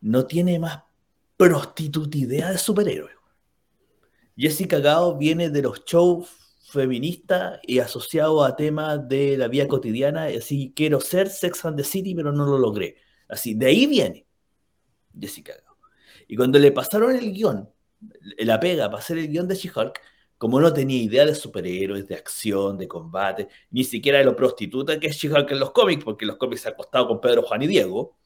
[0.00, 0.82] no tiene más
[1.36, 3.10] prostitutidea de superhéroe.
[4.36, 6.28] Jessica Gao viene de los shows
[6.70, 11.84] feministas y asociado a temas de la vida cotidiana, así quiero ser Sex and the
[11.84, 12.96] City, pero no lo logré.
[13.28, 14.26] Así, de ahí viene
[15.18, 15.76] Jessica Gao.
[16.28, 17.68] Y cuando le pasaron el guion,
[18.38, 20.00] la pega para hacer el guion de She-Hulk,
[20.42, 24.98] como no tenía idea de superhéroes, de acción, de combate, ni siquiera de lo prostituta
[24.98, 27.62] que es She-Hulk en los cómics, porque los cómics se ha acostado con Pedro, Juan
[27.62, 28.16] y Diego.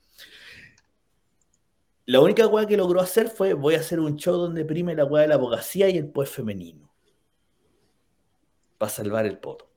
[2.07, 5.05] La única weá que logró hacer fue: voy a hacer un show donde prime la
[5.05, 6.91] weá de la abogacía y el poder femenino.
[8.79, 9.69] Para salvar el poto.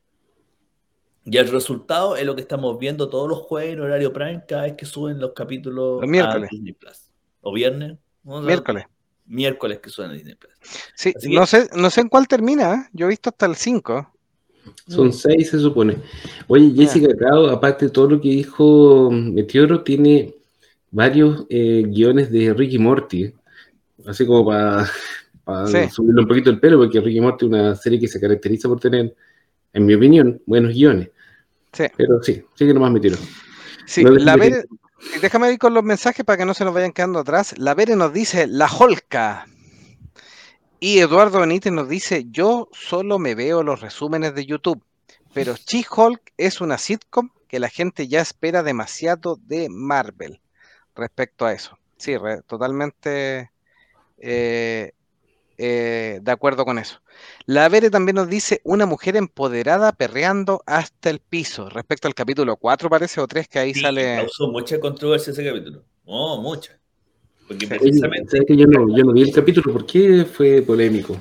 [1.26, 4.62] Y el resultado es lo que estamos viendo todos los jueves en horario prime, cada
[4.62, 7.12] vez que suben los capítulos a Disney Plus.
[7.42, 7.98] O viernes.
[8.24, 8.86] Miércoles
[9.30, 10.54] miércoles que suena Disney Plus.
[10.96, 12.90] Sí, no, sé, no sé en cuál termina, ¿eh?
[12.94, 14.14] yo he visto hasta el 5.
[14.88, 15.98] Son 6 se supone.
[16.48, 20.36] Oye, Jessica Cao, aparte de todo lo que dijo Meteoro, tiene
[20.92, 23.34] varios eh, guiones de Ricky Morty,
[24.06, 24.86] así como para
[25.90, 28.80] subirle un poquito el pelo, porque Ricky Morty es una serie que se caracteriza por
[28.80, 29.16] tener,
[29.74, 31.10] en mi opinión, buenos guiones.
[31.72, 31.86] Sí.
[31.96, 33.18] Pero sí, sigue nomás Meteoro.
[33.86, 34.66] Sí, la, ver,
[35.22, 37.58] Déjame ir con los mensajes para que no se nos vayan quedando atrás.
[37.58, 39.48] La Vere nos dice La Holca.
[40.80, 44.84] Y Eduardo Benítez nos dice: Yo solo me veo los resúmenes de YouTube,
[45.34, 50.40] pero She-Hulk es una sitcom que la gente ya espera demasiado de Marvel
[50.96, 51.78] respecto a eso.
[51.98, 52.16] Sí,
[52.48, 53.52] totalmente
[54.18, 54.94] eh,
[55.62, 57.02] eh, de acuerdo con eso.
[57.46, 61.70] La Vere también nos dice una mujer empoderada perreando hasta el piso.
[61.70, 64.16] Respecto al capítulo 4, parece, o 3, que ahí sale.
[64.16, 65.84] Causó mucha controversia ese capítulo.
[66.06, 66.80] Oh, mucha.
[67.46, 68.46] Porque precisamente.
[68.48, 71.18] yo, no, yo no vi el capítulo, ¿por qué fue polémico?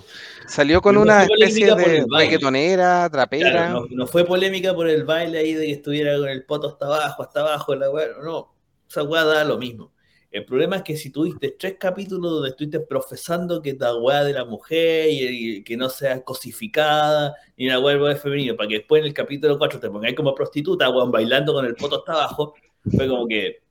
[0.46, 3.74] Salió con una especie de reggaetonera, trapera.
[3.90, 7.22] no, fue polémica por el baile ahí de que estuviera con el poto hasta abajo,
[7.24, 7.88] hasta abajo, la
[8.22, 8.55] no.
[8.88, 9.92] Esa weá da lo mismo.
[10.30, 14.34] El problema es que si tuviste tres capítulos donde estuviste profesando que la weá de
[14.34, 19.00] la mujer y, que no sea cosificada, ni la weá de femenino, para que después
[19.00, 22.54] en el capítulo 4 te pongáis como prostituta, weón, bailando con el poto hasta abajo,
[22.94, 23.62] fue como que.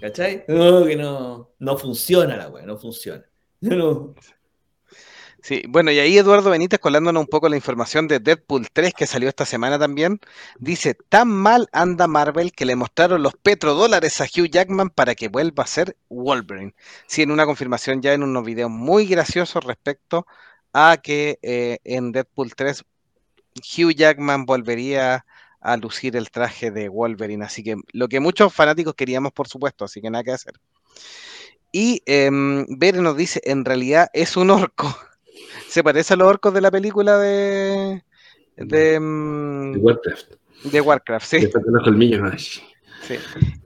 [0.00, 0.44] ¿Cachai?
[0.48, 3.24] No, que no, no funciona la weá, no funciona.
[3.62, 4.14] No.
[5.42, 9.06] Sí, bueno, y ahí Eduardo Benítez colándonos un poco la información de Deadpool 3 que
[9.06, 10.20] salió esta semana también,
[10.58, 15.28] dice, tan mal anda Marvel que le mostraron los petrodólares a Hugh Jackman para que
[15.28, 16.74] vuelva a ser Wolverine.
[17.06, 20.26] Sí, en una confirmación ya en unos videos muy graciosos respecto
[20.74, 22.84] a que eh, en Deadpool 3
[23.56, 25.24] Hugh Jackman volvería
[25.60, 29.84] a lucir el traje de Wolverine, así que lo que muchos fanáticos queríamos, por supuesto,
[29.86, 30.54] así que nada que hacer.
[31.72, 32.30] Y eh,
[32.68, 34.94] Bere nos dice, en realidad es un orco.
[35.70, 38.02] Se parece a los orcos de la película de.
[38.56, 40.32] de, mm, Warcraft.
[40.64, 41.38] De Warcraft, sí.
[43.06, 43.16] sí.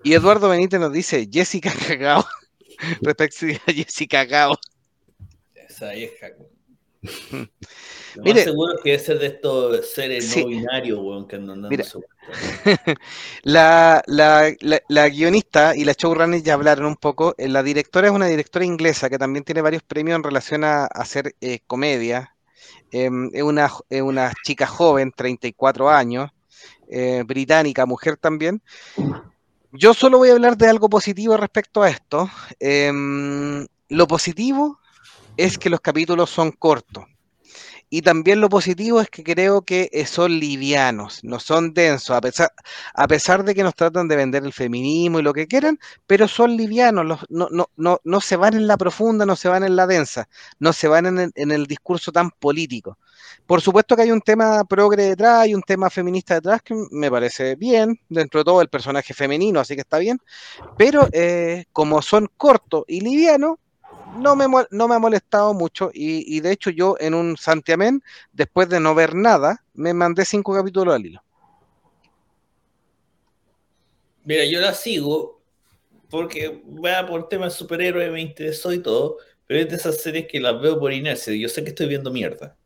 [0.02, 2.24] Y Eduardo Benítez nos dice Jessica Cagao.
[3.02, 4.58] Respecto a Jessica Cagao.
[5.54, 6.28] Esa vieja.
[8.14, 11.56] Lo Mire, más seguro que es ser de estos seres no binarios, weón, que no,
[11.56, 11.84] Mira,
[13.42, 14.52] la, la,
[14.88, 17.34] la, guionista y la showrunner ya hablaron un poco.
[17.38, 20.84] Eh, la directora es una directora inglesa que también tiene varios premios en relación a,
[20.86, 22.34] hacer eh, comedia.
[22.92, 26.30] Em, es, una, es una chica joven, 34 años,
[26.88, 28.62] eh, británica, mujer también.
[29.72, 32.30] Yo solo voy a hablar de algo positivo respecto a esto.
[32.60, 34.78] Em, lo positivo
[35.36, 37.04] es que los capítulos son cortos.
[37.96, 42.20] Y también lo positivo es que creo que eh, son livianos, no son densos, a
[42.20, 42.52] pesar,
[42.92, 46.26] a pesar de que nos tratan de vender el feminismo y lo que quieran, pero
[46.26, 49.76] son livianos, no, no, no, no se van en la profunda, no se van en
[49.76, 50.28] la densa,
[50.58, 52.98] no se van en el, en el discurso tan político.
[53.46, 57.12] Por supuesto que hay un tema progre detrás, hay un tema feminista detrás que me
[57.12, 60.18] parece bien, dentro de todo el personaje femenino, así que está bien,
[60.76, 63.58] pero eh, como son cortos y livianos,
[64.16, 68.68] no me, no me ha molestado mucho y, de hecho yo en un santiamén, después
[68.68, 71.22] de no ver nada, me mandé cinco capítulos al hilo.
[74.24, 75.42] Mira, yo la sigo
[76.08, 80.40] porque va por temas superhéroes, me interesó y todo, pero es de esas series que
[80.40, 81.34] las veo por inercia.
[81.34, 82.56] Yo sé que estoy viendo mierda.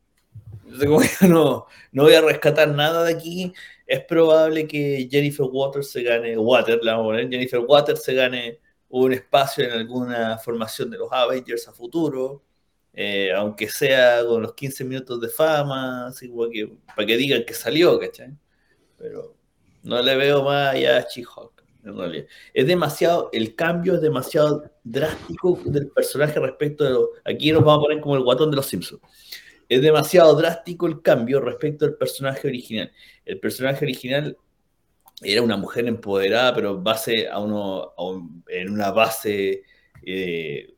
[1.23, 3.53] no, no voy a rescatar nada de aquí.
[3.87, 9.13] Es probable que Jennifer Waters se gane, Water, la vamos Jennifer Waters se gane un
[9.13, 12.43] espacio en alguna formación de los Avengers a futuro,
[12.93, 17.55] eh, aunque sea con los 15 minutos de fama, así que, para que digan que
[17.55, 18.37] salió, ¿cachai?
[18.97, 19.37] Pero
[19.83, 21.59] no le veo más allá a She-Hulk.
[22.53, 27.79] Es demasiado, el cambio es demasiado drástico del personaje respecto de lo, aquí nos vamos
[27.79, 29.01] a poner como el guatón de los Simpsons.
[29.69, 32.91] Es demasiado drástico el cambio respecto al personaje original.
[33.25, 34.37] El personaje original
[35.23, 37.95] era una mujer empoderada, pero base a uno,
[38.49, 39.63] en una base
[40.05, 40.75] eh,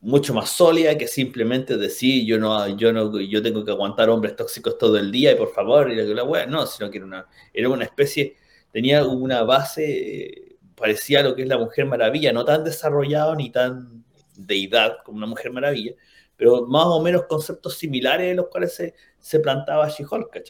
[0.00, 4.36] mucho más sólida que simplemente decir yo no, yo no, yo tengo que aguantar hombres
[4.36, 7.26] tóxicos todo el día y por favor, y la, la no, sino que era una,
[7.52, 8.36] era una especie,
[8.72, 13.50] tenía una base eh, parecía lo que es la Mujer Maravilla, no tan desarrollado ni
[13.50, 14.04] tan
[14.36, 15.92] deidad como una Mujer Maravilla,
[16.36, 20.42] pero más o menos conceptos similares en los cuales se, se plantaba She-Hulk,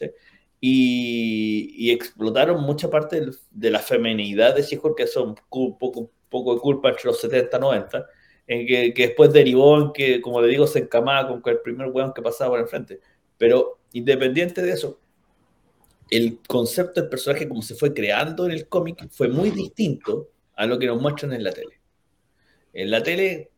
[0.63, 1.73] ¿cachai?
[1.75, 3.21] y, explotaron mucha parte
[3.51, 7.57] de la feminidad de she que son un poco, poco de culpa entre los 70
[7.57, 8.05] y 90,
[8.47, 11.87] en que, que, después derivó en que, como le digo, se encamaba con el primer
[11.89, 12.99] weón que pasaba por el frente.
[13.37, 14.99] Pero independiente de eso,
[16.09, 20.65] el concepto del personaje como se fue creando en el cómic fue muy distinto a
[20.65, 21.79] lo que nos muestran en la tele.
[22.73, 23.51] En la tele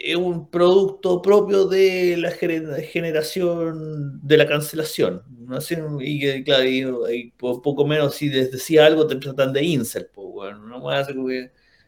[0.00, 5.22] es un producto propio de la generación de la cancelación.
[5.28, 5.58] ¿no?
[6.00, 10.08] Y, y, claro, y, poco menos si les decía algo te tratan de incel.
[10.14, 10.82] Pues, bueno, no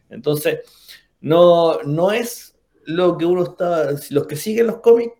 [0.09, 0.59] Entonces,
[1.21, 3.91] no, no es lo que uno está.
[4.09, 5.15] Los que siguen los cómics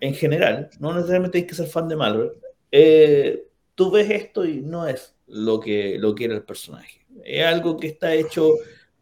[0.00, 2.32] en general, no necesariamente hay que ser fan de Marvel.
[2.72, 7.06] Eh, tú ves esto y no es lo que, lo que era el personaje.
[7.24, 8.50] Es algo que está hecho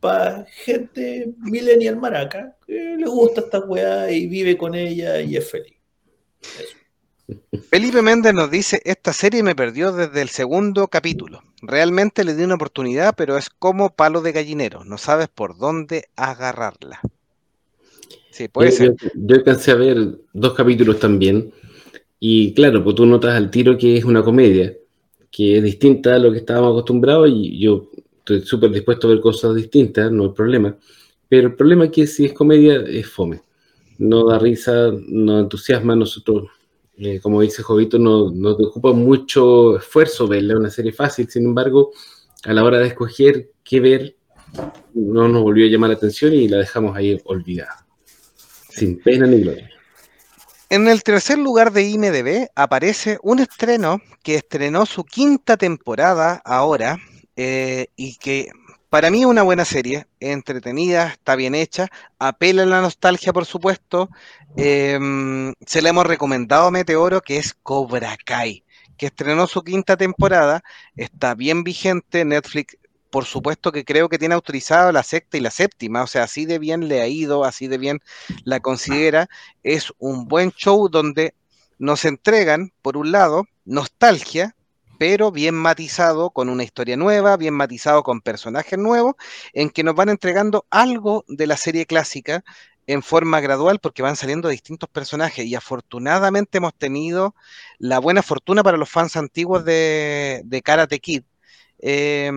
[0.03, 5.49] para gente millennial maraca que le gusta esta weá y vive con ella y es
[5.49, 5.75] feliz.
[7.71, 11.45] Felipe Méndez nos dice, esta serie me perdió desde el segundo capítulo.
[11.63, 16.09] Realmente le di una oportunidad, pero es como palo de gallinero, no sabes por dónde
[16.17, 17.01] agarrarla.
[18.33, 18.97] Sí, puede yo, ser.
[19.15, 21.53] Yo, alcancé a ver dos capítulos también.
[22.19, 24.75] Y claro, pues tú notas al tiro que es una comedia,
[25.31, 27.92] que es distinta a lo que estábamos acostumbrados y yo
[28.23, 30.77] estoy súper dispuesto a ver cosas distintas, no hay problema.
[31.29, 33.43] Pero el problema es que si es comedia, es fome.
[33.99, 35.97] No da risa, no entusiasma.
[35.97, 36.49] Nosotros,
[36.99, 41.29] eh, como dice Jovito, no, nos ocupa mucho esfuerzo verla, una serie fácil.
[41.29, 41.91] Sin embargo,
[42.45, 44.17] a la hora de escoger qué ver,
[44.95, 47.87] no nos volvió a llamar la atención y la dejamos ahí olvidada.
[48.69, 49.69] Sin pena ni gloria.
[50.71, 56.99] En el tercer lugar de IMDB aparece un estreno que estrenó su quinta temporada ahora
[57.37, 58.51] eh, y que
[58.91, 63.47] para mí es una buena serie, entretenida, está bien hecha, apela a la nostalgia por
[63.47, 64.11] supuesto.
[64.57, 68.65] Em, se le hemos recomendado a Meteoro que es Cobra Kai,
[68.99, 70.63] que estrenó su quinta temporada,
[70.95, 72.77] está bien vigente, Netflix
[73.13, 76.47] por supuesto que creo que tiene autorizado la sexta y la séptima, o sea, así
[76.47, 78.01] de bien le ha ido, así de bien
[78.45, 79.29] la considera.
[79.63, 81.35] Es un buen show donde
[81.79, 84.57] nos entregan, por un lado, nostalgia,
[84.99, 89.15] pero bien matizado con una historia nueva, bien matizado con personajes nuevos,
[89.53, 92.45] en que nos van entregando algo de la serie clásica
[92.87, 97.35] en forma gradual porque van saliendo distintos personajes y afortunadamente hemos tenido
[97.79, 101.23] la buena fortuna para los fans antiguos de, de Karate Kid.
[101.79, 102.31] Eh,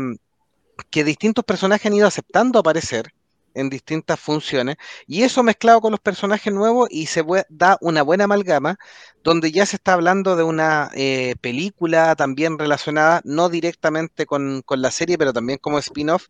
[0.89, 3.13] que distintos personajes han ido aceptando aparecer
[3.55, 4.75] en distintas funciones
[5.07, 8.77] y eso mezclado con los personajes nuevos y se da una buena amalgama
[9.23, 14.91] donde ya se está hablando de una eh, película también relacionada no directamente con, la
[14.91, 16.27] serie pero también como spin-off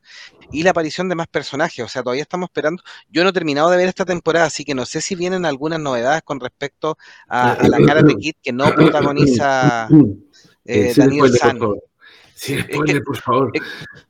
[0.51, 3.69] y la aparición de más personajes, o sea todavía estamos esperando, yo no he terminado
[3.69, 7.57] de ver esta temporada así que no sé si vienen algunas novedades con respecto a,
[7.67, 9.89] la Karate Kid que no protagoniza
[10.65, 11.59] eh, Daniel San.
[12.45, 13.51] Sin spoiler, por favor.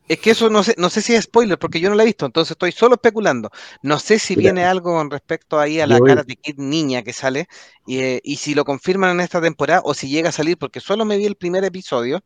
[0.10, 2.06] Es, que eso no sé, no sé si es spoiler, porque yo no la he
[2.06, 3.50] visto, entonces estoy solo especulando.
[3.82, 7.14] No sé si viene algo con respecto ahí a la cara de Kid niña que
[7.14, 7.48] sale,
[7.88, 11.06] eh, y, si lo confirman en esta temporada, o si llega a salir, porque solo
[11.06, 12.26] me vi el primer episodio.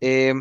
[0.00, 0.32] Eh,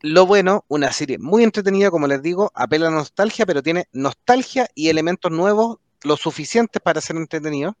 [0.00, 4.68] lo bueno, una serie muy entretenida, como les digo, apela a nostalgia, pero tiene nostalgia
[4.74, 7.76] y elementos nuevos lo suficientes para ser entretenido.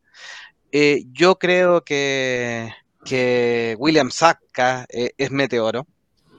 [0.72, 2.70] Eh, yo creo que,
[3.02, 5.86] que William Saka es meteoro.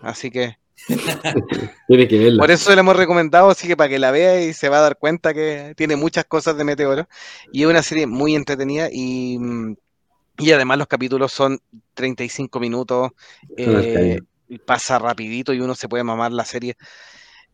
[0.05, 0.57] Así que.
[1.87, 2.41] tiene que verla.
[2.41, 4.81] Por eso le hemos recomendado, así que para que la vea y se va a
[4.81, 7.07] dar cuenta que tiene muchas cosas de Meteoro.
[7.51, 9.39] Y es una serie muy entretenida y,
[10.37, 11.59] y además los capítulos son
[11.95, 13.11] 35 minutos.
[13.57, 14.19] Eh,
[14.65, 16.77] pasa rapidito y uno se puede mamar la serie.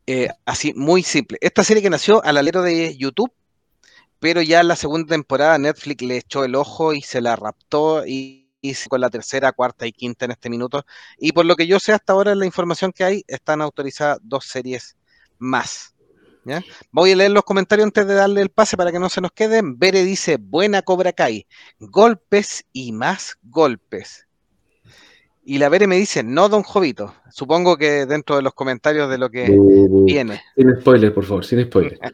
[0.07, 1.37] Eh, así, muy simple.
[1.41, 3.31] Esta serie que nació al alero de YouTube,
[4.19, 8.05] pero ya en la segunda temporada Netflix le echó el ojo y se la raptó
[8.05, 8.40] y
[8.87, 10.85] con la tercera, cuarta y quinta en este minuto.
[11.17, 14.45] Y por lo que yo sé hasta ahora, la información que hay, están autorizadas dos
[14.45, 14.97] series
[15.39, 15.95] más.
[16.91, 19.31] Voy a leer los comentarios antes de darle el pase para que no se nos
[19.31, 19.77] queden.
[19.77, 21.45] Bere dice, buena Cobra Kai,
[21.79, 24.27] golpes y más golpes.
[25.43, 27.13] Y la Bere me dice, no, don Jovito.
[27.31, 29.57] Supongo que dentro de los comentarios de lo que
[30.05, 30.41] viene.
[30.55, 31.99] Sin spoiler, por favor, sin spoiler.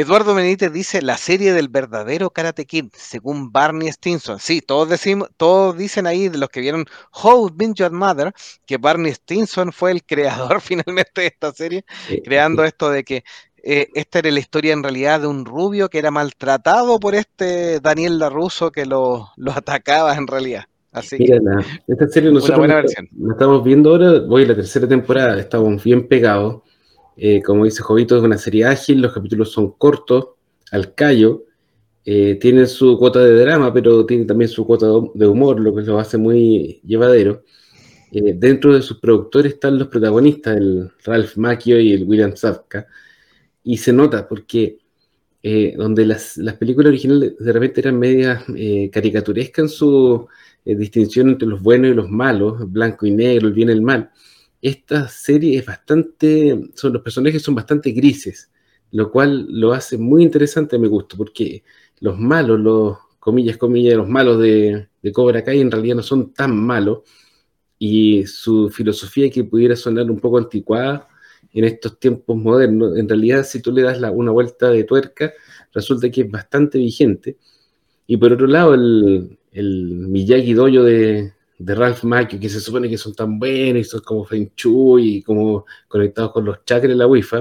[0.00, 4.38] Eduardo Benítez dice la serie del verdadero Karate Kid, según Barney Stinson.
[4.38, 6.84] Sí, todos decimos, todos dicen ahí de los que vieron
[7.20, 8.32] How Been Your Mother,
[8.64, 11.84] que Barney Stinson fue el creador finalmente de esta serie,
[12.22, 13.24] creando esto de que
[13.60, 17.80] eh, esta era la historia en realidad de un rubio que era maltratado por este
[17.80, 20.66] Daniel LaRusso que lo, atacaba en realidad.
[20.92, 21.40] Así Mira,
[21.88, 22.84] esta serie nosotros la
[23.32, 26.62] estamos viendo ahora, voy a la tercera temporada, estamos bien pegados
[27.20, 30.28] eh, como dice Jovito, es una serie ágil, los capítulos son cortos,
[30.70, 31.46] al callo,
[32.04, 35.82] eh, tienen su cuota de drama, pero tiene también su cuota de humor, lo que
[35.82, 37.42] lo hace muy llevadero.
[38.12, 42.86] Eh, dentro de sus productores están los protagonistas, el Ralph Macchio y el William Zabka,
[43.64, 44.78] y se nota porque
[45.76, 48.44] donde las, las, películas originales de repente eran medias
[48.92, 50.28] caricaturescas en su
[50.62, 54.10] distinción entre los buenos y los malos, blanco y negro, el bien y el mal,
[54.60, 58.50] esta serie es bastante, son, los personajes son bastante grises,
[58.90, 61.62] lo cual lo hace muy interesante a mi gusto, porque
[62.00, 66.56] los malos, los comillas, comillas, los malos de, Cobra Kai en realidad no son tan
[66.56, 67.00] malos,
[67.78, 71.08] y su filosofía que pudiera sonar un poco anticuada
[71.52, 75.32] en estos tiempos modernos, en realidad si tú le das una vuelta de tuerca,
[75.72, 77.36] resulta que es bastante vigente.
[78.06, 82.88] Y por otro lado, el, el Miyagi Doyo de, de Ralph Macchio, que se supone
[82.88, 86.90] que son tan buenos y son como Feng Shui y como conectados con los chakras
[86.90, 87.38] de la Wi-Fi,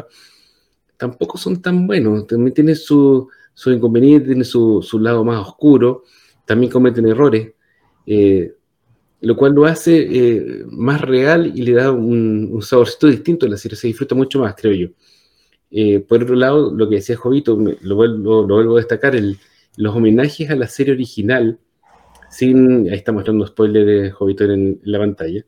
[0.97, 2.25] tampoco son tan buenos.
[2.25, 6.03] También tienen su, su inconveniente, tienen su, su, lado más oscuro,
[6.45, 7.53] también cometen errores,
[8.07, 8.53] eh,
[9.21, 13.49] lo cual lo hace eh, más real y le da un, un, saborcito distinto a
[13.49, 14.87] la serie, se disfruta mucho más, creo yo.
[15.69, 19.37] Eh, por otro lado, lo que decía Jovito, lo vuelvo, lo vuelvo a destacar, el,
[19.75, 21.59] los homenajes a la serie original,
[22.37, 25.43] sin, ahí está mostrando spoiler de Jovito en, la pantalla,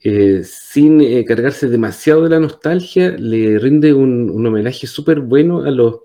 [0.00, 5.70] eh, sin eh, cargarse demasiado de la nostalgia, le rinde un, homenaje súper bueno a
[5.70, 6.00] los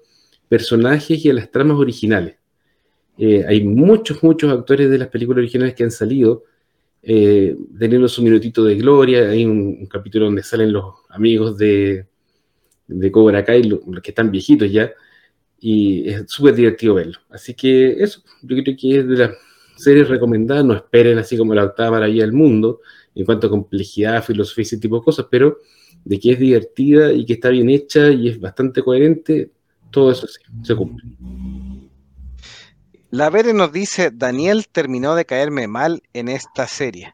[0.50, 2.36] personajes y a las tramas originales.
[3.18, 6.44] hay muchos, muchos actores de las películas originales que han salido,
[7.02, 9.30] teniendo su minutito de gloria.
[9.30, 12.08] Hay un capítulo donde salen los amigos de,
[12.88, 14.92] de Cobra Kai, los, que están viejitos ya,
[15.60, 17.20] y es súper divertido verlo.
[17.30, 19.32] Así que eso, yo creo que es de las
[19.76, 22.82] series recomendadas, no esperen así como la octava maravilla del mundo,
[23.16, 25.58] en cuanto a complejidad, filosofía y ese tipo de cosas, pero
[26.04, 29.52] de que es divertida y que está bien hecha y es bastante coherente,
[29.92, 31.04] todo eso sí, se cumple.
[33.10, 37.14] La Vere nos dice, Daniel terminó de caerme mal en esta serie.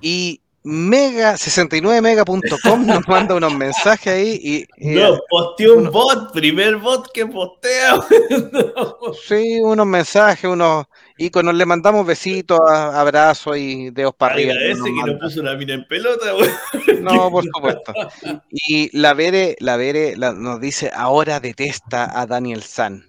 [0.00, 4.66] Y mega69mega.com nos manda unos mensajes ahí y...
[4.94, 7.96] no, posteó un bot, primer bot que postea.
[9.26, 10.86] sí, unos mensajes, unos
[11.18, 14.54] iconos, le mandamos besitos, abrazos y dedos para arriba.
[14.54, 16.26] ese que nos puso una mina en pelota,
[17.00, 17.92] No, por supuesto.
[18.50, 23.04] Y la Vere, la Vere nos dice, ahora detesta a Daniel San.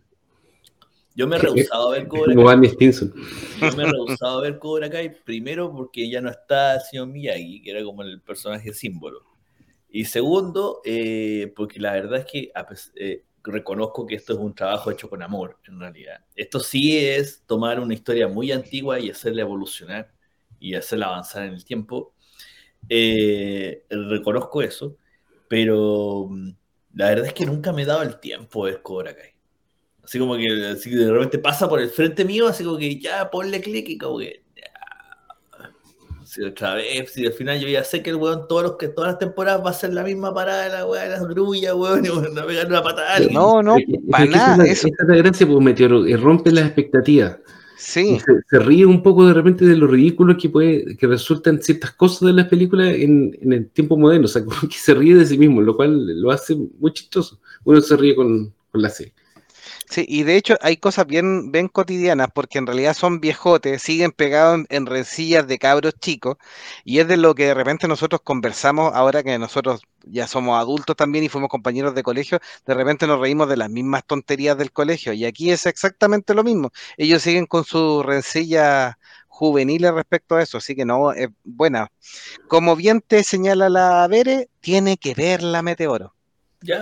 [1.16, 2.78] Yo me he rehusado a ver Cobra Kai.
[2.80, 7.08] Yo me he rehusado a ver Cobra Kai primero porque ya no está el señor
[7.08, 9.22] Miyagi, que era como el personaje símbolo.
[9.92, 12.52] Y segundo, eh, porque la verdad es que
[12.96, 16.26] eh, reconozco que esto es un trabajo hecho con amor, en realidad.
[16.36, 20.12] Esto sí es tomar una historia muy antigua y hacerla evolucionar
[20.60, 22.14] y hacerla avanzar en el tiempo.
[22.88, 24.98] Eh, reconozco eso,
[25.48, 26.50] pero mm,
[26.96, 29.34] la verdad es que nunca me he dado el tiempo de Cobra Kai.
[30.04, 33.62] Así como que de repente pasa por el frente mío, así como que ya ponle
[33.62, 34.20] clic y como.
[36.30, 38.88] Si otra vez, si al final yo ya sé que el weón, todos los que
[38.88, 41.74] todas las temporadas va a ser la misma parada de la weá de las grullas,
[41.74, 43.78] weón, y van a pegar una patada No, no,
[44.12, 44.64] para nada.
[44.64, 47.38] Esa es la gracia, pues, Meteoro, y rompe las expectativas.
[47.80, 48.20] Sí.
[48.48, 52.28] Se, ríe un poco de repente de lo ridículo que puede, que resultan ciertas cosas
[52.28, 54.26] de las películas en, en, el tiempo moderno.
[54.26, 57.40] O sea, como que se ríe de sí mismo, lo cual lo hace muy chistoso.
[57.64, 59.14] Uno se ríe con, con la serie.
[59.90, 64.12] Sí, y de hecho hay cosas bien, bien cotidianas, porque en realidad son viejotes, siguen
[64.12, 66.38] pegados en, rencillas de cabros chicos,
[66.84, 70.96] y es de lo que de repente nosotros conversamos ahora que nosotros ya somos adultos
[70.96, 74.72] también y fuimos compañeros de colegio, de repente nos reímos de las mismas tonterías del
[74.72, 76.72] colegio, y aquí es exactamente lo mismo.
[76.96, 78.96] Ellos siguen con sus rencillas
[79.28, 81.92] juveniles respecto a eso, así que no, es buena.
[82.48, 86.19] Como bien te señala la Bere, tiene que ver la Meteoro.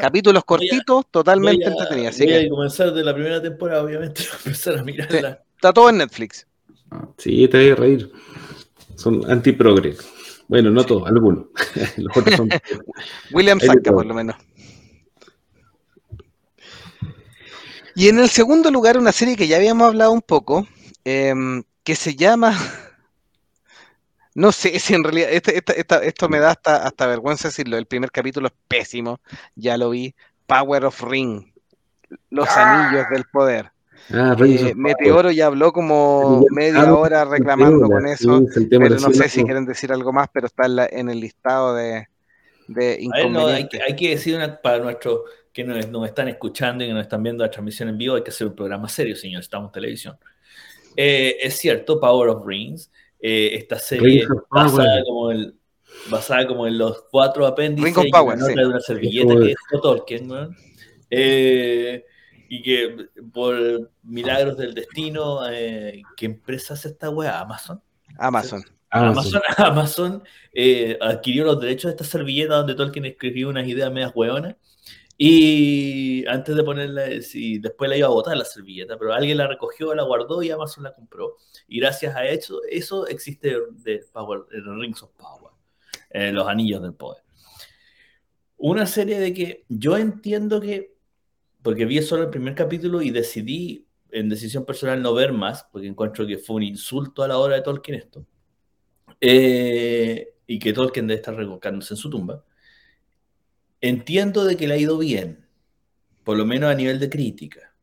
[0.02, 2.18] Capítulos cortitos, totalmente entretenidos.
[2.18, 5.44] Voy a comenzar de la primera temporada, obviamente, a empezar a mirarla.
[5.56, 6.48] está todo en Netflix.
[7.18, 8.12] Sí, te voy a reír.
[8.96, 10.00] Son anti-progress.
[10.48, 11.48] Bueno, no todos, algunos.
[11.98, 12.50] Los otros son...
[13.32, 14.36] William Saca, por lo menos.
[17.96, 20.68] Y en el segundo lugar, una serie que ya habíamos hablado un poco,
[21.04, 22.56] em, que se llama
[24.38, 25.64] no sé si en realidad, este,
[26.04, 27.76] esto me da hasta, hasta vergüenza decirlo.
[27.76, 29.20] El primer capítulo es pésimo,
[29.56, 30.14] ya lo vi.
[30.46, 31.52] Power of Ring,
[32.30, 32.86] los ¡Ah!
[32.86, 33.72] anillos del poder.
[34.14, 39.44] Ah, eh, Meteoro ya habló como media hora reclamando con eso, pero no sé si
[39.44, 42.08] quieren decir algo más, pero está en, el listado de,
[42.68, 43.82] de inconvenientes.
[43.88, 45.22] hay, que decir para nuestros
[45.52, 48.30] que nos, están escuchando y que nos están viendo la transmisión en vivo, hay que
[48.30, 50.16] hacer un programa serio, señor, estamos en televisión.
[50.96, 55.56] Eh, es cierto, Power of Rings eh, esta serie basada como, el,
[56.10, 60.56] basada como en los cuatro apéndices y Power, de una servilleta que es Tolkien,
[61.10, 62.06] eh,
[62.50, 67.40] y que por milagros del destino, eh, ¿qué empresa hace esta wea?
[67.40, 67.82] Amazon.
[68.18, 68.64] Amazon.
[68.90, 70.24] Amazon, Amazon,
[71.02, 74.56] adquirió los derechos de esta servilleta donde Tolkien escribió unas ideas medias hueonas
[75.18, 79.48] y antes de ponerla, sí, después la iba a botar la servilleta, pero alguien la
[79.48, 81.38] recogió, la guardó y Amazon la compró.
[81.68, 85.54] Y gracias a eso, eso existe de Power, el Rings of Power,
[86.34, 87.24] los anillos del poder.
[88.58, 90.96] Una serie de que yo entiendo que,
[91.64, 95.88] porque vi solo el primer capítulo y decidí en decisión personal no ver más, porque
[95.88, 98.26] encuentro que fue un insulto a la hora de Tolkien esto,
[99.20, 102.44] eh, y que Tolkien debe estar revolcándose en su tumba
[103.90, 105.46] entiendo de que le ha ido bien,
[106.24, 107.74] por lo menos a nivel de crítica.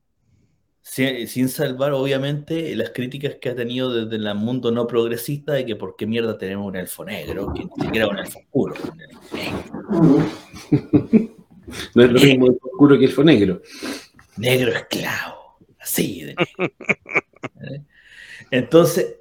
[0.83, 5.77] Sin, salvar, obviamente, las críticas que ha tenido desde el mundo no progresista de que
[5.77, 8.75] por qué mierda tenemos un elfo negro, que ni siquiera un elfo oscuro.
[11.95, 13.63] no es lo mismo elfo oscuro que elfo negro.
[14.37, 16.25] Negro esclavo, así.
[16.25, 16.33] De...
[16.33, 17.83] ¿Eh?
[18.51, 19.17] Entonces,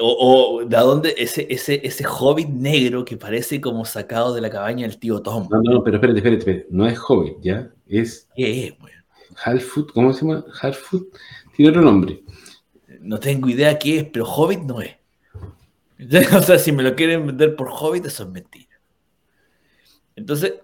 [0.00, 4.86] o, de dónde ese, ese, ese hobbit negro que parece como sacado de la cabaña
[4.86, 5.48] del tío Tom.
[5.50, 6.66] No, no, pero espérate, espérate, espérate.
[6.70, 7.70] No es hobbit, ¿ya?
[7.86, 8.28] Es.
[8.34, 8.74] ¿Qué es,
[9.44, 10.44] Halfoot, ¿cómo se llama?
[10.60, 11.08] Halfoot.
[11.54, 12.22] Tiene otro nombre.
[13.00, 14.96] No tengo idea qué es, pero hobbit no es.
[16.36, 18.78] O sea, si me lo quieren vender por hobbit, eso es mentira.
[20.14, 20.54] Entonces,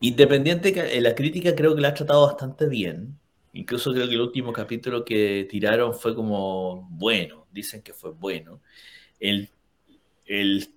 [0.00, 3.18] independiente que la crítica creo que la ha tratado bastante bien.
[3.54, 8.60] Incluso creo que el último capítulo que tiraron fue como bueno, dicen que fue bueno.
[9.20, 9.48] El,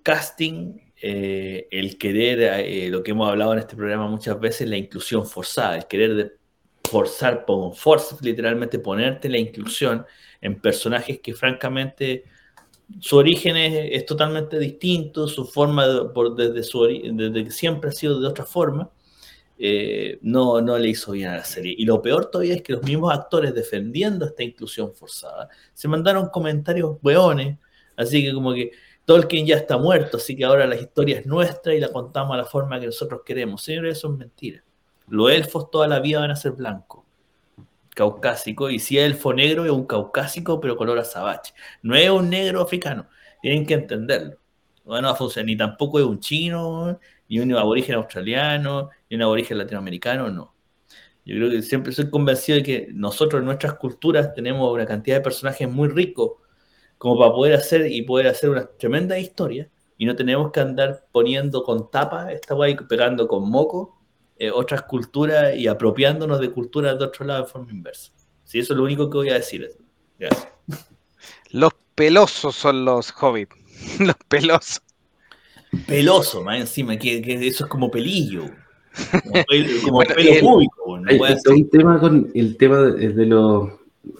[0.02, 4.76] casting, eh, el querer, eh, lo que hemos hablado en este programa muchas veces, la
[4.76, 6.32] inclusión forzada, el querer de
[6.88, 7.44] forzar,
[8.22, 10.06] literalmente ponerte la inclusión
[10.40, 12.24] en personajes que francamente
[13.00, 16.62] su origen es, totalmente distinto, su forma por, desde,
[17.12, 18.90] desde que siempre ha sido de otra forma.
[19.60, 21.74] Eh, no, no le hizo bien a la serie.
[21.76, 26.28] Y lo peor todavía es que los mismos actores defendiendo esta inclusión forzada se mandaron
[26.28, 27.58] comentarios weones,
[27.96, 28.70] así que como que
[29.04, 32.36] Tolkien ya está muerto, así que ahora la historia es nuestra y la contamos a
[32.36, 33.62] la forma que nosotros queremos.
[33.62, 34.62] Señores, eso es mentira.
[35.08, 37.04] Los elfos toda la vida van a ser blancos,
[37.94, 41.52] caucásicos, y si es elfo negro es un caucásico pero color azabache.
[41.82, 43.08] No es un negro africano,
[43.42, 44.36] tienen que entenderlo.
[44.88, 49.22] No va a funcionar, ni tampoco es un chino, ni un aborigen australiano, ni un
[49.22, 50.54] aborigen latinoamericano, no.
[51.26, 55.16] Yo creo que siempre soy convencido de que nosotros en nuestras culturas tenemos una cantidad
[55.16, 56.32] de personajes muy ricos
[56.96, 59.68] como para poder hacer y poder hacer una tremenda historia
[59.98, 63.98] y no tenemos que andar poniendo con tapa esta guay, pegando con moco
[64.38, 68.12] eh, otras culturas y apropiándonos de culturas de otro lado de forma inversa.
[68.44, 69.68] Sí, eso es lo único que voy a decir.
[70.18, 70.48] Gracias.
[71.50, 73.67] Los pelosos son los hobbits.
[73.98, 74.82] los pelosos.
[75.86, 78.44] Peloso, más encima, que, eso es como pelillo.
[79.84, 81.00] Como, pelo público.
[81.06, 81.20] hay,
[81.60, 83.70] un tema con el tema de, los.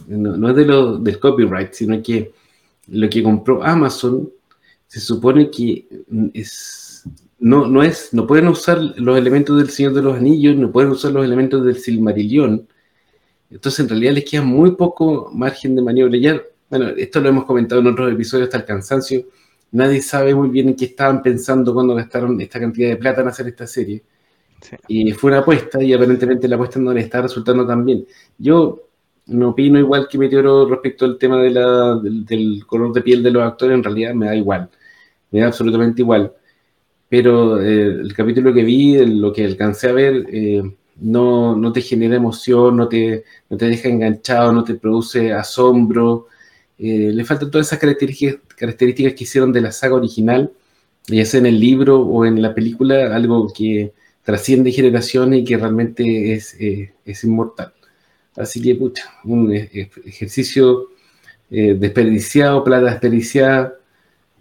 [0.06, 2.32] No, es de lo, del copyright, sino que
[2.88, 4.30] lo que compró Amazon
[4.86, 5.86] se supone que
[6.34, 7.04] es.
[7.40, 10.90] No, no es, no pueden usar los elementos del Señor de los Anillos, no pueden
[10.90, 12.66] usar los elementos del Silmarillion.
[13.50, 16.18] Entonces, en realidad les queda muy poco margen de maniobra.
[16.18, 19.24] Ya, bueno, esto lo hemos comentado en otros episodios hasta el cansancio
[19.72, 23.28] nadie sabe muy bien en qué estaban pensando cuando gastaron esta cantidad de plata en
[23.28, 24.02] hacer esta serie.
[24.88, 28.06] Y fue una apuesta y aparentemente la apuesta no le está resultando tan bien.
[28.38, 28.88] Yo
[29.28, 33.30] no opino igual que Meteoro respecto al tema de la, del, color de piel de
[33.30, 34.68] los actores, en realidad me da igual,
[35.30, 36.32] me da absolutamente igual.
[37.08, 40.62] Pero eh, el capítulo que vi, lo que alcancé a ver, eh,
[41.00, 46.26] no, no, te genera emoción, no te, no te deja enganchado, no te produce asombro,
[46.78, 50.52] eh, le faltan todas esas características, características que hicieron de la saga original,
[51.08, 55.56] ya sea en el libro o en la película, algo que trasciende generaciones y que
[55.56, 57.72] realmente es, eh, es inmortal.
[58.36, 60.88] Así que, pucha, un eh, ejercicio
[61.50, 63.74] desperdiciado, plata desperdiciada.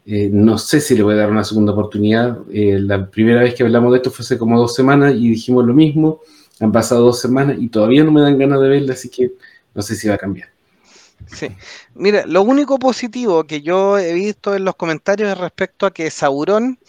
[0.05, 2.39] no sé si le voy a dar una segunda oportunidad.
[2.49, 5.73] la primera vez que hablamos de esto fue hace como dos semanas y dijimos lo
[5.73, 6.21] mismo.
[6.59, 9.31] Han pasado dos semanas y todavía no me dan ganas de verla, así que
[9.73, 10.56] no sé si va a cambiar.
[11.25, 11.49] Sí.
[11.93, 16.09] Mira, lo único positivo que yo he visto en los comentarios es respecto a que
[16.09, 16.79] Sauron,